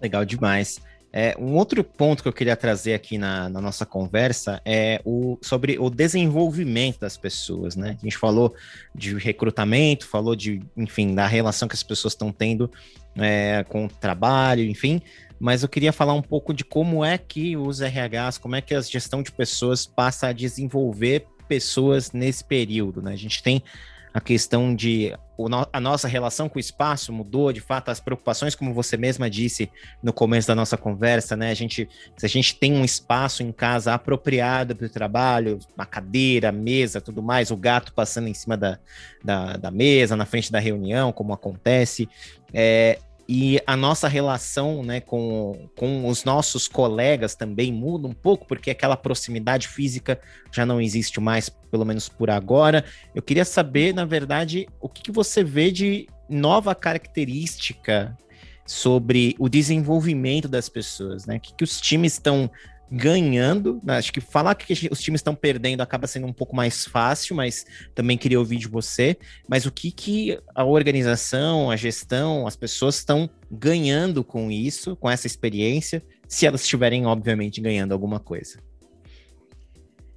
Legal 0.00 0.24
demais. 0.24 0.80
É, 1.12 1.34
um 1.38 1.54
outro 1.54 1.82
ponto 1.82 2.22
que 2.22 2.28
eu 2.28 2.32
queria 2.32 2.54
trazer 2.54 2.92
aqui 2.92 3.16
na, 3.16 3.48
na, 3.48 3.58
nossa 3.58 3.86
conversa 3.86 4.60
é 4.66 5.00
o, 5.02 5.38
sobre 5.40 5.78
o 5.78 5.88
desenvolvimento 5.88 7.00
das 7.00 7.16
pessoas, 7.16 7.74
né? 7.74 7.96
A 7.98 8.04
gente 8.04 8.18
falou 8.18 8.54
de 8.94 9.16
recrutamento, 9.16 10.06
falou 10.06 10.36
de, 10.36 10.60
enfim, 10.76 11.14
da 11.14 11.26
relação 11.26 11.68
que 11.68 11.74
as 11.74 11.82
pessoas 11.82 12.12
estão 12.12 12.30
tendo 12.30 12.70
é, 13.16 13.64
com 13.66 13.86
o 13.86 13.88
trabalho, 13.88 14.62
enfim, 14.64 15.00
mas 15.38 15.62
eu 15.62 15.68
queria 15.68 15.92
falar 15.92 16.14
um 16.14 16.22
pouco 16.22 16.52
de 16.54 16.64
como 16.64 17.04
é 17.04 17.18
que 17.18 17.56
os 17.56 17.80
RHs, 17.80 18.38
como 18.38 18.56
é 18.56 18.60
que 18.60 18.74
a 18.74 18.80
gestão 18.80 19.22
de 19.22 19.32
pessoas 19.32 19.86
passa 19.86 20.28
a 20.28 20.32
desenvolver 20.32 21.26
pessoas 21.48 22.12
nesse 22.12 22.44
período, 22.44 23.00
né? 23.02 23.12
A 23.12 23.16
gente 23.16 23.42
tem 23.42 23.62
a 24.12 24.20
questão 24.20 24.74
de 24.74 25.12
a 25.70 25.78
nossa 25.78 26.08
relação 26.08 26.48
com 26.48 26.56
o 26.56 26.60
espaço 26.60 27.12
mudou, 27.12 27.52
de 27.52 27.60
fato, 27.60 27.90
as 27.90 28.00
preocupações, 28.00 28.54
como 28.54 28.72
você 28.72 28.96
mesma 28.96 29.28
disse 29.28 29.70
no 30.02 30.10
começo 30.10 30.48
da 30.48 30.54
nossa 30.54 30.78
conversa, 30.78 31.36
né? 31.36 31.50
A 31.50 31.54
gente, 31.54 31.86
se 32.16 32.24
a 32.24 32.28
gente 32.28 32.54
tem 32.54 32.72
um 32.72 32.82
espaço 32.82 33.42
em 33.42 33.52
casa 33.52 33.92
apropriado 33.92 34.74
para 34.74 34.86
o 34.86 34.88
trabalho, 34.88 35.58
uma 35.76 35.84
cadeira, 35.84 36.50
mesa, 36.50 37.02
tudo 37.02 37.22
mais, 37.22 37.50
o 37.50 37.56
gato 37.58 37.92
passando 37.92 38.28
em 38.28 38.32
cima 38.32 38.56
da, 38.56 38.78
da, 39.22 39.58
da 39.58 39.70
mesa, 39.70 40.16
na 40.16 40.24
frente 40.24 40.50
da 40.50 40.58
reunião, 40.58 41.12
como 41.12 41.34
acontece, 41.34 42.08
é, 42.54 42.98
e 43.28 43.60
a 43.66 43.76
nossa 43.76 44.06
relação 44.06 44.84
né, 44.84 45.00
com, 45.00 45.68
com 45.76 46.08
os 46.08 46.24
nossos 46.24 46.68
colegas 46.68 47.34
também 47.34 47.72
muda 47.72 48.06
um 48.06 48.12
pouco, 48.12 48.46
porque 48.46 48.70
aquela 48.70 48.96
proximidade 48.96 49.66
física 49.66 50.20
já 50.52 50.64
não 50.64 50.80
existe 50.80 51.20
mais, 51.20 51.48
pelo 51.48 51.84
menos 51.84 52.08
por 52.08 52.30
agora. 52.30 52.84
Eu 53.14 53.22
queria 53.22 53.44
saber, 53.44 53.92
na 53.92 54.04
verdade, 54.04 54.68
o 54.80 54.88
que, 54.88 55.02
que 55.02 55.10
você 55.10 55.42
vê 55.42 55.72
de 55.72 56.08
nova 56.28 56.74
característica 56.74 58.16
sobre 58.64 59.34
o 59.38 59.48
desenvolvimento 59.48 60.48
das 60.48 60.68
pessoas, 60.68 61.26
né? 61.26 61.36
O 61.36 61.40
que, 61.40 61.54
que 61.54 61.64
os 61.64 61.80
times 61.80 62.14
estão 62.14 62.50
ganhando. 62.90 63.80
Né? 63.82 63.96
Acho 63.96 64.12
que 64.12 64.20
falar 64.20 64.54
que 64.54 64.88
os 64.90 65.00
times 65.00 65.20
estão 65.20 65.34
perdendo 65.34 65.80
acaba 65.80 66.06
sendo 66.06 66.26
um 66.26 66.32
pouco 66.32 66.54
mais 66.54 66.84
fácil, 66.84 67.34
mas 67.36 67.66
também 67.94 68.16
queria 68.16 68.38
ouvir 68.38 68.58
de 68.58 68.68
você. 68.68 69.16
Mas 69.48 69.66
o 69.66 69.72
que, 69.72 69.90
que 69.90 70.38
a 70.54 70.64
organização, 70.64 71.70
a 71.70 71.76
gestão, 71.76 72.46
as 72.46 72.56
pessoas 72.56 72.96
estão 72.96 73.28
ganhando 73.50 74.22
com 74.22 74.50
isso, 74.50 74.96
com 74.96 75.10
essa 75.10 75.26
experiência, 75.26 76.02
se 76.28 76.46
elas 76.46 76.62
estiverem, 76.62 77.06
obviamente, 77.06 77.60
ganhando 77.60 77.92
alguma 77.92 78.20
coisa? 78.20 78.58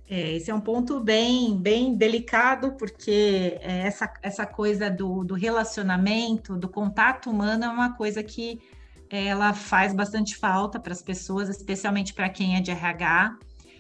É, 0.10 0.36
esse 0.36 0.50
é 0.50 0.56
um 0.56 0.60
ponto 0.60 1.00
bem, 1.00 1.56
bem 1.56 1.96
delicado, 1.96 2.72
porque 2.72 3.60
é, 3.62 3.82
essa, 3.86 4.12
essa 4.24 4.44
coisa 4.44 4.90
do, 4.90 5.24
do 5.24 5.36
relacionamento, 5.36 6.58
do 6.58 6.68
contato 6.68 7.30
humano, 7.30 7.66
é 7.66 7.70
uma 7.70 7.96
coisa 7.96 8.24
que 8.24 8.60
ela 9.10 9.54
faz 9.54 9.94
bastante 9.94 10.36
falta 10.38 10.80
para 10.80 10.94
as 10.94 11.01
pessoas, 11.01 11.50
especialmente 11.50 12.13
para 12.13 12.30
quem 12.30 12.56
é 12.56 12.62
de 12.62 12.72
RH. 12.72 13.38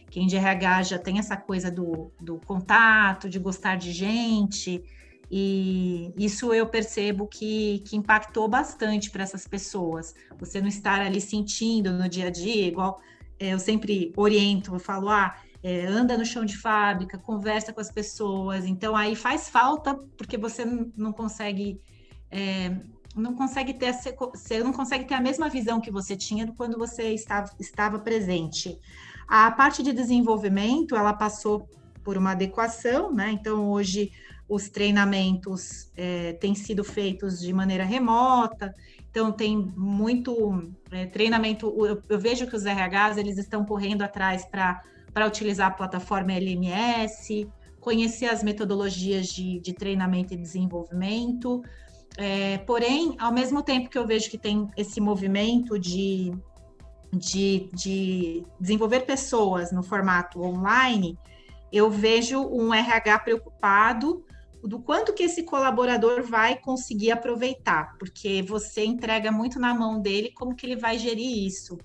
Quem 0.09 0.25
de 0.25 0.35
RH 0.35 0.83
já 0.83 0.99
tem 0.99 1.19
essa 1.19 1.37
coisa 1.37 1.69
do, 1.69 2.11
do 2.19 2.39
contato, 2.39 3.29
de 3.29 3.37
gostar 3.37 3.75
de 3.75 3.91
gente, 3.91 4.83
e 5.31 6.11
isso 6.17 6.51
eu 6.53 6.65
percebo 6.65 7.27
que, 7.27 7.83
que 7.87 7.95
impactou 7.95 8.47
bastante 8.47 9.11
para 9.11 9.23
essas 9.23 9.47
pessoas. 9.47 10.15
Você 10.39 10.59
não 10.59 10.67
estar 10.67 11.01
ali 11.01 11.21
sentindo 11.21 11.93
no 11.93 12.09
dia 12.09 12.27
a 12.27 12.29
dia, 12.31 12.65
igual 12.65 12.99
é, 13.39 13.53
eu 13.53 13.59
sempre 13.59 14.11
oriento, 14.17 14.73
eu 14.73 14.79
falo, 14.79 15.09
ah, 15.09 15.35
é, 15.61 15.85
anda 15.85 16.17
no 16.17 16.25
chão 16.25 16.43
de 16.43 16.57
fábrica, 16.57 17.17
conversa 17.17 17.71
com 17.71 17.79
as 17.79 17.91
pessoas. 17.91 18.65
Então 18.65 18.95
aí 18.95 19.15
faz 19.15 19.49
falta 19.49 19.93
porque 20.17 20.37
você 20.37 20.65
não 20.65 21.13
consegue 21.13 21.79
é, 22.31 22.75
não 23.19 23.35
consegue 23.35 23.73
ter 23.73 23.93
você 23.93 24.63
não 24.63 24.73
consegue 24.73 25.05
ter 25.05 25.13
a 25.13 25.21
mesma 25.21 25.49
visão 25.49 25.79
que 25.81 25.91
você 25.91 26.15
tinha 26.15 26.51
quando 26.57 26.77
você 26.77 27.13
estava, 27.13 27.49
estava 27.59 27.99
presente. 27.99 28.77
A 29.27 29.51
parte 29.51 29.83
de 29.83 29.93
desenvolvimento, 29.93 30.95
ela 30.95 31.13
passou 31.13 31.69
por 32.03 32.17
uma 32.17 32.31
adequação, 32.31 33.13
né? 33.13 33.29
Então, 33.31 33.69
hoje, 33.69 34.11
os 34.47 34.67
treinamentos 34.69 35.91
é, 35.95 36.33
têm 36.33 36.55
sido 36.55 36.83
feitos 36.83 37.39
de 37.39 37.53
maneira 37.53 37.83
remota, 37.83 38.73
então 39.11 39.31
tem 39.31 39.55
muito 39.55 40.73
é, 40.91 41.05
treinamento. 41.05 41.67
Eu, 41.85 42.01
eu, 42.09 42.19
vejo 42.19 42.47
que 42.47 42.55
os 42.55 42.63
RHs 42.63 43.17
eles 43.17 43.37
estão 43.37 43.63
correndo 43.63 44.01
atrás 44.01 44.45
para 44.45 45.27
utilizar 45.27 45.67
a 45.67 45.71
plataforma 45.71 46.33
LMS, 46.33 47.47
conhecer 47.79 48.25
as 48.25 48.43
metodologias 48.43 49.27
de, 49.27 49.59
de 49.59 49.73
treinamento 49.73 50.33
e 50.33 50.37
desenvolvimento. 50.37 51.61
É, 52.21 52.57
porém, 52.57 53.15
ao 53.17 53.31
mesmo 53.31 53.63
tempo 53.63 53.89
que 53.89 53.97
eu 53.97 54.05
vejo 54.05 54.29
que 54.29 54.37
tem 54.37 54.69
esse 54.75 54.99
movimento 54.99 55.79
de, 55.79 56.33
de, 57.13 57.69
de 57.73 58.43
desenvolver 58.59 59.05
pessoas 59.05 59.71
no 59.71 59.81
formato 59.81 60.41
online, 60.41 61.17
eu 61.71 61.89
vejo 61.89 62.41
um 62.41 62.73
RH 62.73 63.19
preocupado 63.19 64.25
do 64.61 64.81
quanto 64.81 65.13
que 65.13 65.23
esse 65.23 65.43
colaborador 65.43 66.21
vai 66.21 66.57
conseguir 66.57 67.11
aproveitar, 67.11 67.97
porque 67.97 68.41
você 68.41 68.83
entrega 68.83 69.31
muito 69.31 69.57
na 69.57 69.73
mão 69.73 70.01
dele 70.01 70.33
como 70.35 70.53
que 70.53 70.65
ele 70.65 70.75
vai 70.75 70.99
gerir 70.99 71.47
isso. 71.47 71.77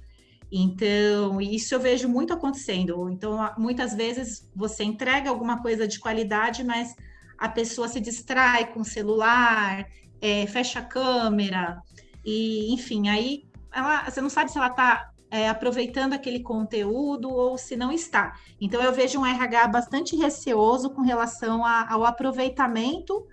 Então, 0.51 1.41
isso 1.41 1.77
eu 1.77 1.79
vejo 1.79 2.09
muito 2.09 2.33
acontecendo. 2.33 3.09
Então, 3.09 3.39
muitas 3.57 3.95
vezes 3.95 4.51
você 4.53 4.83
entrega 4.83 5.31
alguma 5.31 5.63
coisa 5.63 5.87
de 5.87 6.01
qualidade, 6.01 6.65
mas 6.65 6.93
a 7.39 7.49
pessoa 7.49 7.87
se 7.87 8.01
distrai 8.01 8.73
com 8.73 8.81
o 8.81 8.85
celular, 8.85 9.87
é, 10.25 10.47
fecha 10.47 10.79
a 10.79 10.83
câmera, 10.83 11.83
e 12.25 12.73
enfim, 12.73 13.11
aí 13.11 13.45
ela, 13.71 14.09
você 14.09 14.23
não 14.23 14.31
sabe 14.31 14.51
se 14.51 14.57
ela 14.57 14.69
está 14.69 15.11
é, 15.31 15.51
aproveitando 15.51 16.15
aquele 16.15 16.41
conteúdo 16.41 17.29
ou 17.29 17.59
se 17.59 17.77
não 17.77 17.93
está. 17.93 18.33
Então 18.59 18.81
eu 18.81 18.91
vejo 18.91 19.21
um 19.21 19.27
RH 19.27 19.69
bastante 19.69 20.17
receoso 20.17 20.89
com 20.89 21.03
relação 21.03 21.63
a, 21.63 21.93
ao 21.93 22.07
aproveitamento 22.07 23.27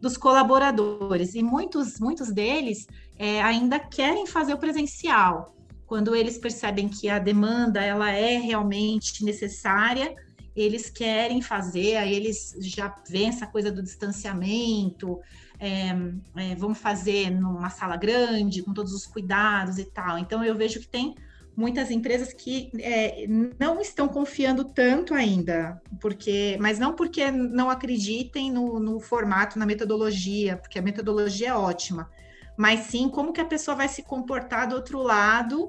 dos 0.00 0.16
colaboradores 0.16 1.34
e 1.34 1.42
muitos 1.42 1.98
muitos 1.98 2.30
deles 2.30 2.86
é, 3.18 3.42
ainda 3.42 3.80
querem 3.80 4.26
fazer 4.26 4.54
o 4.54 4.58
presencial 4.58 5.56
quando 5.86 6.14
eles 6.14 6.38
percebem 6.38 6.88
que 6.88 7.08
a 7.08 7.18
demanda 7.18 7.82
ela 7.82 8.10
é 8.10 8.36
realmente 8.36 9.24
necessária 9.24 10.14
eles 10.56 10.88
querem 10.88 11.42
fazer 11.42 11.96
aí 11.96 12.14
eles 12.14 12.56
já 12.60 12.94
veem 13.08 13.28
essa 13.28 13.46
coisa 13.46 13.70
do 13.70 13.82
distanciamento 13.82 15.20
é, 15.58 15.88
é, 16.36 16.54
vamos 16.54 16.78
fazer 16.78 17.30
numa 17.30 17.70
sala 17.70 17.96
grande, 17.96 18.62
com 18.62 18.72
todos 18.72 18.92
os 18.92 19.06
cuidados 19.06 19.78
e 19.78 19.84
tal. 19.84 20.18
Então, 20.18 20.44
eu 20.44 20.54
vejo 20.54 20.80
que 20.80 20.88
tem 20.88 21.14
muitas 21.56 21.90
empresas 21.90 22.32
que 22.32 22.70
é, 22.78 23.26
não 23.58 23.80
estão 23.80 24.06
confiando 24.06 24.64
tanto 24.64 25.14
ainda, 25.14 25.80
porque, 26.00 26.58
mas 26.60 26.78
não 26.78 26.94
porque 26.94 27.30
não 27.30 27.70
acreditem 27.70 28.50
no, 28.52 28.78
no, 28.78 29.00
formato, 29.00 29.58
na 29.58 29.64
metodologia, 29.64 30.58
porque 30.58 30.78
a 30.78 30.82
metodologia 30.82 31.48
é 31.48 31.54
ótima, 31.54 32.10
mas 32.58 32.80
sim 32.80 33.08
como 33.08 33.32
que 33.32 33.40
a 33.40 33.44
pessoa 33.44 33.74
vai 33.74 33.88
se 33.88 34.02
comportar 34.02 34.68
do 34.68 34.74
outro 34.76 35.02
lado, 35.02 35.68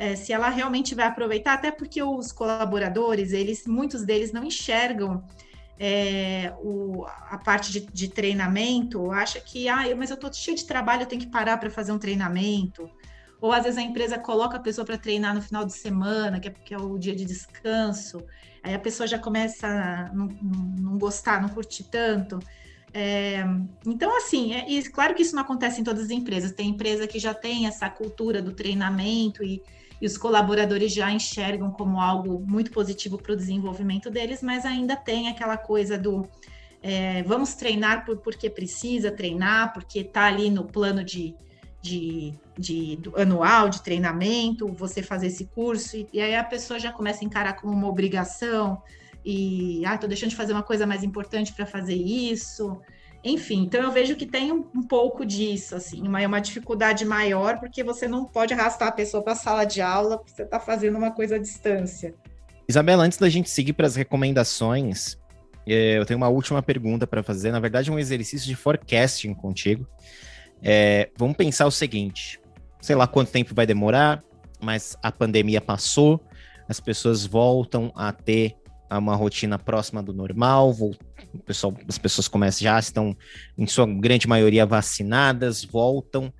é, 0.00 0.16
se 0.16 0.32
ela 0.32 0.48
realmente 0.48 0.94
vai 0.94 1.06
aproveitar, 1.06 1.52
até 1.52 1.70
porque 1.70 2.02
os 2.02 2.32
colaboradores, 2.32 3.32
eles, 3.32 3.66
muitos 3.66 4.02
deles 4.02 4.32
não 4.32 4.42
enxergam 4.42 5.22
é, 5.78 6.54
o, 6.62 7.04
a 7.04 7.36
parte 7.36 7.70
de, 7.70 7.80
de, 7.80 8.08
treinamento, 8.08 9.12
acha 9.12 9.38
que, 9.38 9.68
ah, 9.68 9.86
eu, 9.86 9.94
mas 9.98 10.08
eu 10.08 10.14
estou 10.14 10.32
cheio 10.32 10.56
de 10.56 10.64
trabalho, 10.64 11.02
eu 11.02 11.06
tenho 11.06 11.20
que 11.20 11.28
parar 11.28 11.58
para 11.58 11.68
fazer 11.68 11.92
um 11.92 11.98
treinamento. 11.98 12.90
Ou 13.42 13.52
às 13.52 13.64
vezes 13.64 13.78
a 13.78 13.82
empresa 13.82 14.18
coloca 14.18 14.56
a 14.56 14.60
pessoa 14.60 14.86
para 14.86 14.96
treinar 14.96 15.34
no 15.34 15.42
final 15.42 15.66
de 15.66 15.74
semana, 15.74 16.40
que 16.40 16.48
é, 16.48 16.50
que 16.50 16.72
é 16.72 16.78
o 16.78 16.96
dia 16.96 17.14
de 17.14 17.26
descanso, 17.26 18.24
aí 18.62 18.74
a 18.74 18.78
pessoa 18.78 19.06
já 19.06 19.18
começa 19.18 19.66
a 19.66 20.14
não, 20.14 20.28
não 20.78 20.98
gostar, 20.98 21.42
não 21.42 21.50
curtir 21.50 21.84
tanto. 21.84 22.38
É, 22.94 23.44
então, 23.84 24.16
assim, 24.16 24.54
é, 24.54 24.66
e 24.66 24.82
claro 24.88 25.14
que 25.14 25.20
isso 25.20 25.36
não 25.36 25.42
acontece 25.42 25.78
em 25.78 25.84
todas 25.84 26.04
as 26.04 26.10
empresas. 26.10 26.52
Tem 26.52 26.70
empresa 26.70 27.06
que 27.06 27.18
já 27.18 27.34
tem 27.34 27.66
essa 27.66 27.90
cultura 27.90 28.40
do 28.40 28.52
treinamento 28.52 29.44
e, 29.44 29.62
e 30.00 30.06
os 30.06 30.16
colaboradores 30.16 30.92
já 30.92 31.10
enxergam 31.10 31.70
como 31.70 32.00
algo 32.00 32.44
muito 32.46 32.70
positivo 32.70 33.18
para 33.18 33.32
o 33.32 33.36
desenvolvimento 33.36 34.10
deles, 34.10 34.42
mas 34.42 34.64
ainda 34.64 34.96
tem 34.96 35.28
aquela 35.28 35.56
coisa 35.56 35.98
do 35.98 36.26
é, 36.82 37.22
vamos 37.24 37.54
treinar 37.54 38.04
por, 38.04 38.18
porque 38.18 38.48
precisa 38.48 39.10
treinar, 39.10 39.72
porque 39.72 40.00
está 40.00 40.24
ali 40.24 40.50
no 40.50 40.64
plano 40.64 41.04
de, 41.04 41.34
de, 41.82 42.34
de 42.58 42.98
anual 43.16 43.68
de 43.68 43.82
treinamento, 43.82 44.66
você 44.68 45.02
fazer 45.02 45.26
esse 45.26 45.44
curso, 45.46 45.96
e, 45.96 46.08
e, 46.12 46.20
aí 46.20 46.34
a 46.34 46.44
pessoa 46.44 46.78
já 46.78 46.90
começa 46.90 47.22
a 47.22 47.26
encarar 47.26 47.54
como 47.54 47.72
uma 47.72 47.88
obrigação, 47.88 48.82
e 49.22 49.84
ah, 49.84 49.94
estou 49.94 50.08
deixando 50.08 50.30
de 50.30 50.36
fazer 50.36 50.54
uma 50.54 50.62
coisa 50.62 50.86
mais 50.86 51.04
importante 51.04 51.52
para 51.52 51.66
fazer 51.66 51.94
isso. 51.94 52.80
Enfim, 53.22 53.64
então 53.64 53.82
eu 53.82 53.90
vejo 53.90 54.16
que 54.16 54.24
tem 54.24 54.50
um, 54.50 54.64
um 54.74 54.82
pouco 54.82 55.26
disso, 55.26 55.76
assim, 55.76 56.06
uma, 56.06 56.26
uma 56.26 56.40
dificuldade 56.40 57.04
maior, 57.04 57.58
porque 57.58 57.84
você 57.84 58.08
não 58.08 58.24
pode 58.24 58.54
arrastar 58.54 58.88
a 58.88 58.92
pessoa 58.92 59.22
para 59.22 59.34
a 59.34 59.36
sala 59.36 59.64
de 59.64 59.82
aula, 59.82 60.16
porque 60.16 60.32
você 60.32 60.42
está 60.42 60.58
fazendo 60.58 60.96
uma 60.96 61.10
coisa 61.10 61.36
à 61.36 61.38
distância. 61.38 62.14
Isabela, 62.66 63.04
antes 63.04 63.18
da 63.18 63.28
gente 63.28 63.50
seguir 63.50 63.74
para 63.74 63.86
as 63.86 63.94
recomendações, 63.94 65.18
é, 65.66 65.98
eu 65.98 66.06
tenho 66.06 66.16
uma 66.16 66.28
última 66.28 66.62
pergunta 66.62 67.06
para 67.06 67.22
fazer. 67.22 67.52
Na 67.52 67.60
verdade, 67.60 67.90
um 67.90 67.98
exercício 67.98 68.46
de 68.46 68.56
forecasting 68.56 69.34
contigo. 69.34 69.86
É, 70.62 71.10
vamos 71.16 71.36
pensar 71.36 71.66
o 71.66 71.70
seguinte: 71.70 72.40
sei 72.80 72.96
lá 72.96 73.06
quanto 73.06 73.30
tempo 73.30 73.54
vai 73.54 73.66
demorar, 73.66 74.22
mas 74.62 74.96
a 75.02 75.12
pandemia 75.12 75.60
passou, 75.60 76.20
as 76.68 76.80
pessoas 76.80 77.26
voltam 77.26 77.92
a 77.94 78.12
ter 78.12 78.56
uma 78.98 79.14
rotina 79.14 79.58
próxima 79.58 80.02
do 80.02 80.12
normal, 80.12 80.70
o 80.70 81.38
pessoal, 81.44 81.74
as 81.88 81.98
pessoas 81.98 82.26
começam 82.26 82.64
já 82.64 82.78
estão 82.78 83.16
em 83.56 83.66
sua 83.66 83.86
grande 83.86 84.26
maioria 84.26 84.66
vacinadas, 84.66 85.64
voltam 85.64 86.32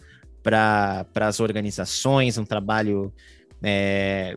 para 0.43 1.07
as 1.17 1.39
organizações, 1.39 2.39
um 2.39 2.45
trabalho 2.45 3.13
é, 3.63 4.37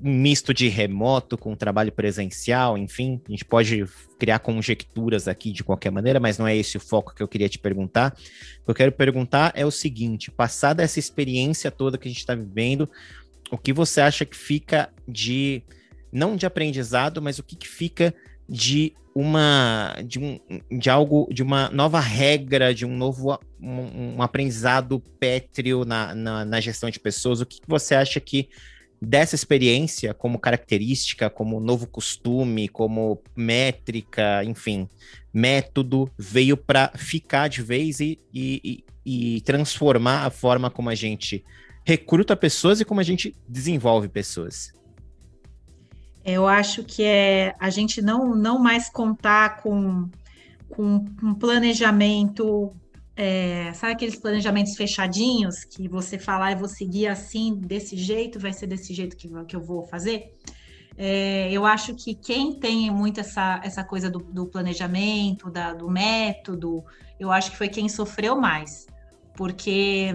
misto 0.00 0.52
de 0.52 0.68
remoto 0.68 1.38
com 1.38 1.54
trabalho 1.54 1.92
presencial, 1.92 2.76
enfim, 2.76 3.20
a 3.26 3.30
gente 3.30 3.44
pode 3.44 3.84
criar 4.18 4.38
conjecturas 4.40 5.28
aqui 5.28 5.52
de 5.52 5.64
qualquer 5.64 5.90
maneira, 5.90 6.20
mas 6.20 6.38
não 6.38 6.46
é 6.46 6.56
esse 6.56 6.76
o 6.76 6.80
foco 6.80 7.14
que 7.14 7.22
eu 7.22 7.28
queria 7.28 7.48
te 7.48 7.58
perguntar. 7.58 8.12
O 8.62 8.64
que 8.64 8.70
eu 8.70 8.74
quero 8.74 8.92
perguntar 8.92 9.52
é 9.54 9.64
o 9.64 9.70
seguinte: 9.70 10.30
passada 10.30 10.82
essa 10.82 10.98
experiência 10.98 11.70
toda 11.70 11.98
que 11.98 12.08
a 12.08 12.10
gente 12.10 12.20
está 12.20 12.34
vivendo, 12.34 12.88
o 13.50 13.58
que 13.58 13.72
você 13.72 14.00
acha 14.00 14.24
que 14.24 14.36
fica 14.36 14.90
de 15.06 15.62
não 16.16 16.34
de 16.34 16.46
aprendizado, 16.46 17.20
mas 17.20 17.38
o 17.38 17.42
que, 17.42 17.54
que 17.54 17.68
fica 17.68 18.14
de 18.48 18.94
uma 19.14 19.94
de, 20.06 20.18
um, 20.18 20.40
de 20.78 20.88
algo 20.88 21.28
de 21.30 21.42
uma 21.42 21.68
nova 21.70 22.00
regra 22.00 22.74
de 22.74 22.84
um 22.86 22.96
novo 22.96 23.38
um, 23.60 24.16
um 24.16 24.22
aprendizado 24.22 25.00
pétreo 25.20 25.84
na, 25.84 26.14
na, 26.14 26.44
na, 26.44 26.60
gestão 26.60 26.88
de 26.88 26.98
pessoas? 26.98 27.40
O 27.40 27.46
que, 27.46 27.60
que 27.60 27.68
você 27.68 27.94
acha 27.94 28.18
que 28.18 28.48
dessa 29.00 29.34
experiência 29.34 30.14
como 30.14 30.38
característica 30.38 31.28
como 31.28 31.60
novo 31.60 31.86
costume 31.86 32.66
como 32.66 33.22
métrica 33.36 34.42
enfim 34.42 34.88
método 35.32 36.10
veio 36.18 36.56
para 36.56 36.92
ficar 36.96 37.48
de 37.48 37.60
vez 37.60 38.00
e, 38.00 38.18
e, 38.32 38.84
e 39.04 39.42
transformar 39.42 40.24
a 40.24 40.30
forma 40.30 40.70
como 40.70 40.88
a 40.88 40.94
gente 40.94 41.44
recruta 41.84 42.34
pessoas 42.34 42.80
e 42.80 42.86
como 42.86 43.00
a 43.00 43.04
gente 43.04 43.36
desenvolve 43.46 44.08
pessoas 44.08 44.74
eu 46.26 46.48
acho 46.48 46.82
que 46.82 47.04
é 47.04 47.54
a 47.60 47.70
gente 47.70 48.02
não, 48.02 48.34
não 48.34 48.58
mais 48.58 48.90
contar 48.90 49.62
com, 49.62 50.10
com 50.68 51.04
um 51.22 51.34
planejamento, 51.34 52.74
é, 53.14 53.72
sabe 53.74 53.92
aqueles 53.92 54.16
planejamentos 54.16 54.74
fechadinhos 54.74 55.62
que 55.62 55.86
você 55.88 56.18
falar, 56.18 56.46
ah, 56.46 56.52
eu 56.52 56.58
vou 56.58 56.68
seguir 56.68 57.06
assim, 57.06 57.54
desse 57.54 57.96
jeito, 57.96 58.40
vai 58.40 58.52
ser 58.52 58.66
desse 58.66 58.92
jeito 58.92 59.16
que, 59.16 59.28
que 59.44 59.54
eu 59.54 59.60
vou 59.60 59.84
fazer? 59.84 60.34
É, 60.98 61.48
eu 61.52 61.64
acho 61.64 61.94
que 61.94 62.12
quem 62.12 62.58
tem 62.58 62.90
muito 62.90 63.20
essa, 63.20 63.60
essa 63.62 63.84
coisa 63.84 64.10
do, 64.10 64.18
do 64.18 64.46
planejamento, 64.46 65.48
da, 65.48 65.72
do 65.74 65.88
método, 65.88 66.82
eu 67.20 67.30
acho 67.30 67.52
que 67.52 67.56
foi 67.56 67.68
quem 67.68 67.88
sofreu 67.88 68.34
mais, 68.34 68.86
porque 69.36 70.08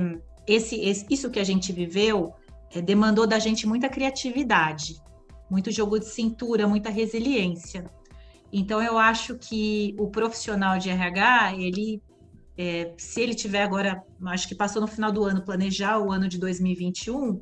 esse, 0.46 0.76
esse 0.76 1.06
isso 1.10 1.30
que 1.30 1.40
a 1.40 1.44
gente 1.46 1.72
viveu 1.72 2.34
é, 2.70 2.82
demandou 2.82 3.26
da 3.26 3.40
gente 3.40 3.66
muita 3.66 3.88
criatividade 3.88 4.96
muito 5.52 5.70
jogo 5.70 6.00
de 6.00 6.06
cintura, 6.06 6.66
muita 6.66 6.90
resiliência. 6.90 7.84
Então, 8.54 8.82
eu 8.82 8.98
acho 8.98 9.38
que 9.38 9.94
o 10.00 10.10
profissional 10.10 10.80
de 10.80 10.90
RH, 10.90 11.56
ele, 11.58 12.02
é, 12.58 12.94
se 12.98 13.20
ele 13.20 13.36
tiver 13.36 13.62
agora, 13.62 14.02
acho 14.28 14.48
que 14.48 14.56
passou 14.56 14.82
no 14.82 14.88
final 14.88 15.12
do 15.12 15.26
ano, 15.26 15.44
planejar 15.44 16.00
o 16.00 16.10
ano 16.10 16.30
de 16.30 16.40
2021, 16.40 17.42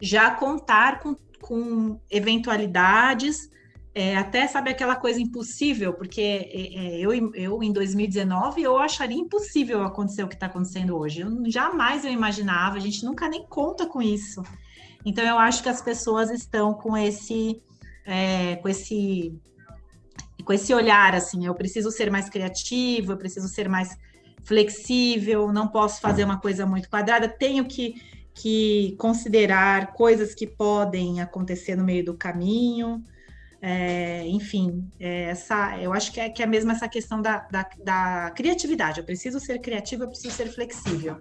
já 0.00 0.30
contar 0.30 1.00
com, 1.00 1.16
com 1.40 1.98
eventualidades, 2.10 3.50
é, 3.94 4.14
até 4.14 4.46
sabe 4.46 4.68
aquela 4.68 4.94
coisa 4.94 5.18
impossível, 5.18 5.94
porque 5.94 6.20
é, 6.20 6.74
é 6.74 7.00
eu, 7.00 7.32
eu 7.34 7.62
em 7.62 7.72
2019 7.72 8.60
eu 8.60 8.76
acharia 8.76 9.16
impossível 9.16 9.82
acontecer 9.82 10.22
o 10.22 10.28
que 10.28 10.34
está 10.34 10.44
acontecendo 10.44 10.94
hoje. 10.94 11.22
Eu 11.22 11.50
jamais 11.50 12.04
eu 12.04 12.12
imaginava, 12.12 12.76
a 12.76 12.80
gente 12.80 13.02
nunca 13.02 13.26
nem 13.26 13.46
conta 13.46 13.86
com 13.86 14.02
isso. 14.02 14.42
Então 15.06 15.24
eu 15.24 15.38
acho 15.38 15.62
que 15.62 15.68
as 15.68 15.80
pessoas 15.80 16.30
estão 16.30 16.74
com 16.74 16.96
esse 16.96 17.62
é, 18.04 18.56
com 18.56 18.68
esse 18.68 19.32
com 20.44 20.52
esse 20.52 20.74
olhar 20.74 21.14
assim, 21.14 21.46
eu 21.46 21.54
preciso 21.54 21.90
ser 21.90 22.10
mais 22.10 22.28
criativo, 22.28 23.12
eu 23.12 23.16
preciso 23.16 23.48
ser 23.48 23.68
mais 23.68 23.96
flexível, 24.44 25.52
não 25.52 25.66
posso 25.66 26.00
fazer 26.00 26.24
uma 26.24 26.40
coisa 26.40 26.64
muito 26.64 26.88
quadrada, 26.88 27.28
tenho 27.28 27.64
que, 27.64 28.00
que 28.32 28.94
considerar 28.96 29.92
coisas 29.92 30.34
que 30.34 30.46
podem 30.46 31.20
acontecer 31.20 31.74
no 31.74 31.84
meio 31.84 32.04
do 32.04 32.14
caminho. 32.14 33.02
É, 33.60 34.24
enfim, 34.28 34.88
é, 35.00 35.30
essa, 35.30 35.76
eu 35.80 35.92
acho 35.92 36.12
que 36.12 36.20
é, 36.20 36.28
que 36.28 36.42
é 36.42 36.46
mesmo 36.46 36.70
essa 36.70 36.88
questão 36.88 37.20
da, 37.20 37.38
da, 37.50 37.68
da 37.82 38.30
criatividade. 38.36 39.00
Eu 39.00 39.04
preciso 39.04 39.40
ser 39.40 39.58
criativo, 39.58 40.04
eu 40.04 40.08
preciso 40.08 40.32
ser 40.32 40.48
flexível. 40.48 41.20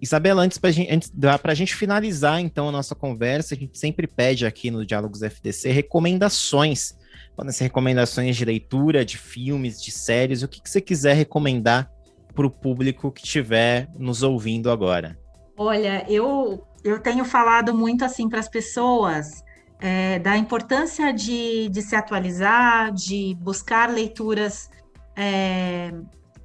Isabela, 0.00 0.42
antes 0.42 0.58
para 0.58 0.70
gente, 0.70 1.12
a 1.42 1.54
gente 1.54 1.74
finalizar 1.74 2.40
então 2.40 2.68
a 2.68 2.72
nossa 2.72 2.94
conversa, 2.94 3.54
a 3.54 3.58
gente 3.58 3.76
sempre 3.78 4.06
pede 4.06 4.46
aqui 4.46 4.70
no 4.70 4.86
Diálogos 4.86 5.22
FDC 5.22 5.70
recomendações. 5.70 6.96
Podem 7.36 7.52
ser 7.52 7.64
recomendações 7.64 8.36
de 8.36 8.44
leitura, 8.44 9.04
de 9.04 9.18
filmes, 9.18 9.82
de 9.82 9.90
séries, 9.90 10.42
o 10.42 10.48
que, 10.48 10.60
que 10.60 10.70
você 10.70 10.80
quiser 10.80 11.14
recomendar 11.14 11.90
para 12.34 12.46
o 12.46 12.50
público 12.50 13.10
que 13.10 13.24
estiver 13.24 13.88
nos 13.98 14.22
ouvindo 14.22 14.70
agora. 14.70 15.18
Olha, 15.56 16.04
eu, 16.08 16.64
eu 16.84 17.00
tenho 17.00 17.24
falado 17.24 17.74
muito 17.74 18.04
assim 18.04 18.28
para 18.28 18.38
as 18.38 18.48
pessoas 18.48 19.42
é, 19.80 20.18
da 20.20 20.36
importância 20.36 21.12
de, 21.12 21.68
de 21.68 21.82
se 21.82 21.96
atualizar, 21.96 22.92
de 22.92 23.36
buscar 23.40 23.90
leituras 23.90 24.70
é, 25.16 25.92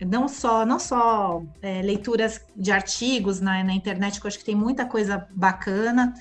não 0.05 0.27
só 0.27 0.65
não 0.65 0.79
só 0.79 1.43
é, 1.61 1.81
leituras 1.81 2.41
de 2.55 2.71
artigos 2.71 3.39
na, 3.39 3.63
na, 3.63 3.73
internet, 3.73 4.19
que 4.19 4.25
eu 4.25 4.27
acho 4.27 4.39
que 4.39 4.45
tem 4.45 4.55
muita 4.55 4.85
coisa 4.85 5.27
bacana, 5.31 6.13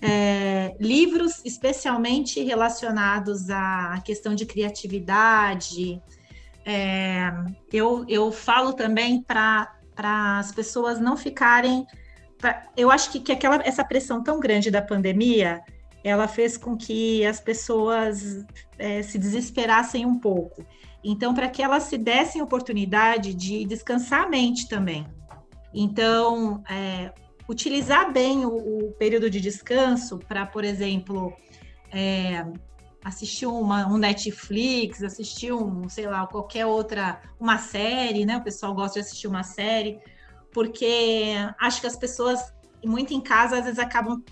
é, 0.00 0.74
livros 0.80 1.40
especialmente 1.44 2.42
relacionados 2.42 3.50
à 3.50 4.00
questão 4.04 4.34
de 4.34 4.46
criatividade. 4.46 6.00
É, 6.64 7.32
eu, 7.72 8.04
eu 8.08 8.30
falo 8.32 8.72
também 8.72 9.22
para 9.22 9.68
as 10.38 10.52
pessoas 10.52 11.00
não 11.00 11.16
ficarem. 11.16 11.86
Pra, 12.38 12.66
eu 12.76 12.90
acho 12.90 13.10
que, 13.10 13.20
que 13.20 13.32
aquela, 13.32 13.56
essa 13.64 13.84
pressão 13.84 14.22
tão 14.22 14.40
grande 14.40 14.70
da 14.70 14.80
pandemia 14.80 15.62
ela 16.02 16.26
fez 16.26 16.56
com 16.56 16.76
que 16.76 17.24
as 17.26 17.40
pessoas 17.40 18.44
é, 18.78 19.02
se 19.02 19.18
desesperassem 19.18 20.06
um 20.06 20.18
pouco. 20.18 20.64
Então, 21.02 21.34
para 21.34 21.48
que 21.48 21.62
elas 21.62 21.84
se 21.84 21.96
dessem 21.96 22.42
oportunidade 22.42 23.34
de 23.34 23.64
descansar 23.64 24.24
a 24.24 24.28
mente 24.28 24.68
também. 24.68 25.06
Então, 25.72 26.62
é, 26.68 27.12
utilizar 27.48 28.12
bem 28.12 28.44
o, 28.44 28.88
o, 28.88 28.92
período 28.92 29.30
de 29.30 29.40
descanso 29.40 30.18
para, 30.18 30.44
por 30.46 30.64
exemplo, 30.64 31.32
é, 31.92 32.44
assistir 33.04 33.46
uma, 33.46 33.86
um 33.86 33.96
Netflix, 33.96 35.02
assistir 35.02 35.52
um, 35.52 35.88
sei 35.88 36.06
lá, 36.06 36.26
qualquer 36.26 36.66
outra, 36.66 37.20
uma 37.38 37.58
série, 37.58 38.26
né? 38.26 38.36
O 38.36 38.42
pessoal 38.42 38.74
gosta 38.74 39.00
de 39.00 39.06
assistir 39.06 39.26
uma 39.26 39.42
série, 39.42 39.98
porque 40.52 41.34
acho 41.58 41.80
que 41.80 41.86
as 41.86 41.96
pessoas, 41.96 42.52
muito 42.84 43.14
em 43.14 43.20
casa, 43.20 43.58
às 43.58 43.64
vezes 43.64 43.78
acabam 43.78 44.22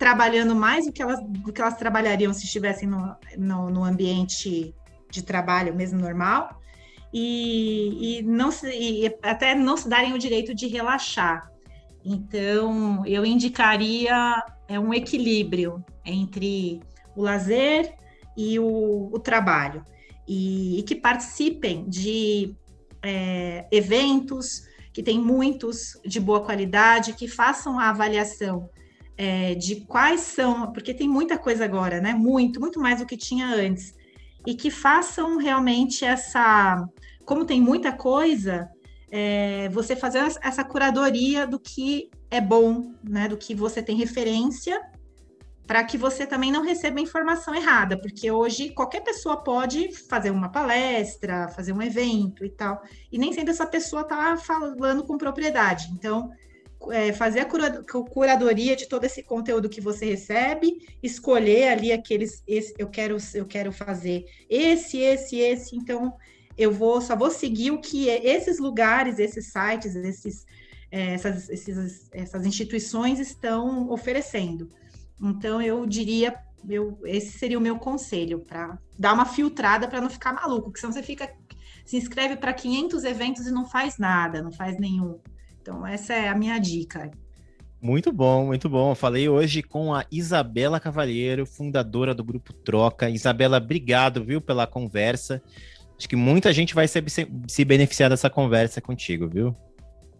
trabalhando 0.00 0.56
mais 0.56 0.86
do 0.86 0.92
que 0.92 1.02
elas, 1.02 1.20
do 1.22 1.52
que 1.52 1.60
elas 1.60 1.76
trabalhariam 1.76 2.32
se 2.32 2.46
estivessem 2.46 2.88
no, 2.88 3.14
no, 3.36 3.68
no 3.68 3.84
ambiente 3.84 4.74
de 5.10 5.22
trabalho 5.22 5.74
mesmo 5.74 6.00
normal, 6.00 6.58
e, 7.12 8.20
e 8.20 8.22
não 8.22 8.50
se, 8.50 8.66
e 8.70 9.06
até 9.22 9.54
não 9.54 9.76
se 9.76 9.90
darem 9.90 10.14
o 10.14 10.18
direito 10.18 10.54
de 10.54 10.66
relaxar. 10.68 11.52
Então, 12.02 13.04
eu 13.04 13.26
indicaria 13.26 14.42
é 14.66 14.80
um 14.80 14.94
equilíbrio 14.94 15.84
entre 16.02 16.80
o 17.14 17.22
lazer 17.22 17.94
e 18.34 18.58
o, 18.58 19.10
o 19.12 19.18
trabalho, 19.18 19.84
e, 20.26 20.78
e, 20.78 20.82
que 20.82 20.94
participem 20.94 21.86
de 21.86 22.54
é, 23.02 23.66
eventos, 23.70 24.62
que 24.94 25.02
tem 25.02 25.18
muitos 25.18 26.00
de 26.06 26.18
boa 26.18 26.40
qualidade, 26.40 27.12
que 27.12 27.28
façam 27.28 27.78
a 27.78 27.90
avaliação 27.90 28.70
é, 29.20 29.54
de 29.54 29.82
quais 29.82 30.22
são, 30.22 30.72
porque 30.72 30.94
tem 30.94 31.06
muita 31.06 31.36
coisa 31.36 31.62
agora, 31.62 32.00
né? 32.00 32.14
Muito, 32.14 32.58
muito 32.58 32.80
mais 32.80 33.00
do 33.00 33.06
que 33.06 33.18
tinha 33.18 33.48
antes 33.48 33.92
e 34.46 34.54
que 34.54 34.70
façam 34.70 35.36
realmente 35.36 36.06
essa. 36.06 36.88
Como 37.26 37.44
tem 37.44 37.60
muita 37.60 37.92
coisa, 37.92 38.70
é, 39.10 39.68
você 39.68 39.94
fazer 39.94 40.20
essa 40.40 40.64
curadoria 40.64 41.46
do 41.46 41.60
que 41.60 42.08
é 42.30 42.40
bom, 42.40 42.94
né? 43.04 43.28
Do 43.28 43.36
que 43.36 43.54
você 43.54 43.82
tem 43.82 43.94
referência, 43.94 44.80
para 45.66 45.84
que 45.84 45.98
você 45.98 46.26
também 46.26 46.50
não 46.50 46.62
receba 46.62 46.98
informação 46.98 47.54
errada, 47.54 48.00
porque 48.00 48.30
hoje 48.30 48.70
qualquer 48.70 49.02
pessoa 49.02 49.36
pode 49.36 49.94
fazer 50.08 50.30
uma 50.30 50.48
palestra, 50.48 51.48
fazer 51.48 51.74
um 51.74 51.82
evento 51.82 52.42
e 52.42 52.48
tal, 52.48 52.80
e 53.12 53.18
nem 53.18 53.34
sempre 53.34 53.50
essa 53.50 53.66
pessoa 53.66 54.00
está 54.00 54.34
falando 54.38 55.04
com 55.04 55.18
propriedade. 55.18 55.90
Então, 55.92 56.30
é, 56.90 57.12
fazer 57.12 57.40
a 57.40 57.44
cura, 57.44 57.82
curadoria 57.82 58.74
de 58.74 58.88
todo 58.88 59.04
esse 59.04 59.22
conteúdo 59.22 59.68
que 59.68 59.80
você 59.80 60.06
recebe, 60.06 60.78
escolher 61.02 61.68
ali 61.68 61.92
aqueles, 61.92 62.42
esse, 62.46 62.74
eu 62.78 62.88
quero, 62.88 63.16
eu 63.34 63.44
quero 63.44 63.70
fazer 63.70 64.24
esse, 64.48 64.98
esse, 64.98 65.36
esse, 65.36 65.76
então 65.76 66.14
eu 66.56 66.72
vou 66.72 67.00
só 67.00 67.14
vou 67.14 67.30
seguir 67.30 67.70
o 67.70 67.80
que 67.80 68.08
é, 68.08 68.24
esses 68.34 68.58
lugares, 68.58 69.18
esses 69.18 69.52
sites, 69.52 69.94
esses, 69.94 70.46
é, 70.90 71.14
essas, 71.14 71.48
esses, 71.50 72.08
essas 72.12 72.46
instituições 72.46 73.18
estão 73.18 73.90
oferecendo. 73.90 74.70
Então 75.22 75.60
eu 75.60 75.84
diria, 75.84 76.34
esse 77.04 77.38
seria 77.38 77.58
o 77.58 77.62
meu 77.62 77.78
conselho 77.78 78.40
para 78.40 78.78
dar 78.98 79.12
uma 79.12 79.26
filtrada 79.26 79.86
para 79.86 80.00
não 80.00 80.08
ficar 80.08 80.32
maluco, 80.32 80.64
porque 80.64 80.80
senão 80.80 80.92
você 80.92 81.02
fica 81.02 81.30
se 81.84 81.96
inscreve 81.96 82.36
para 82.36 82.52
500 82.52 83.02
eventos 83.04 83.46
e 83.46 83.50
não 83.50 83.66
faz 83.66 83.98
nada, 83.98 84.40
não 84.40 84.52
faz 84.52 84.78
nenhum 84.78 85.18
então, 85.60 85.86
essa 85.86 86.14
é 86.14 86.28
a 86.28 86.34
minha 86.34 86.58
dica. 86.58 87.10
Muito 87.82 88.12
bom, 88.12 88.46
muito 88.46 88.68
bom. 88.68 88.90
Eu 88.90 88.94
falei 88.94 89.28
hoje 89.28 89.62
com 89.62 89.94
a 89.94 90.04
Isabela 90.12 90.78
Cavalheiro, 90.78 91.46
fundadora 91.46 92.14
do 92.14 92.22
Grupo 92.22 92.52
Troca. 92.52 93.08
Isabela, 93.08 93.56
obrigado, 93.56 94.24
viu, 94.24 94.40
pela 94.40 94.66
conversa. 94.66 95.42
Acho 95.96 96.08
que 96.08 96.16
muita 96.16 96.52
gente 96.52 96.74
vai 96.74 96.86
se, 96.86 97.02
se 97.48 97.64
beneficiar 97.64 98.10
dessa 98.10 98.28
conversa 98.28 98.80
contigo, 98.80 99.28
viu? 99.28 99.56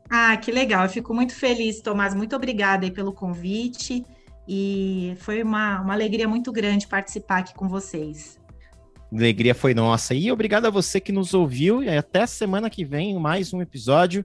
Ah, 0.08 0.36
que 0.36 0.50
legal. 0.50 0.84
Eu 0.84 0.90
fico 0.90 1.14
muito 1.14 1.34
feliz, 1.34 1.80
Tomás. 1.80 2.14
Muito 2.14 2.34
obrigada 2.34 2.84
aí 2.84 2.90
pelo 2.90 3.12
convite. 3.12 4.04
E 4.48 5.14
foi 5.18 5.42
uma, 5.42 5.80
uma 5.80 5.92
alegria 5.92 6.26
muito 6.26 6.50
grande 6.50 6.86
participar 6.86 7.38
aqui 7.38 7.54
com 7.54 7.68
vocês. 7.68 8.38
Alegria 9.12 9.54
foi 9.54 9.74
nossa. 9.74 10.14
E 10.14 10.32
obrigado 10.32 10.66
a 10.66 10.70
você 10.70 10.98
que 10.98 11.12
nos 11.12 11.34
ouviu. 11.34 11.82
E 11.82 11.88
até 11.88 12.26
semana 12.26 12.70
que 12.70 12.84
vem, 12.84 13.18
mais 13.18 13.52
um 13.52 13.60
episódio. 13.60 14.24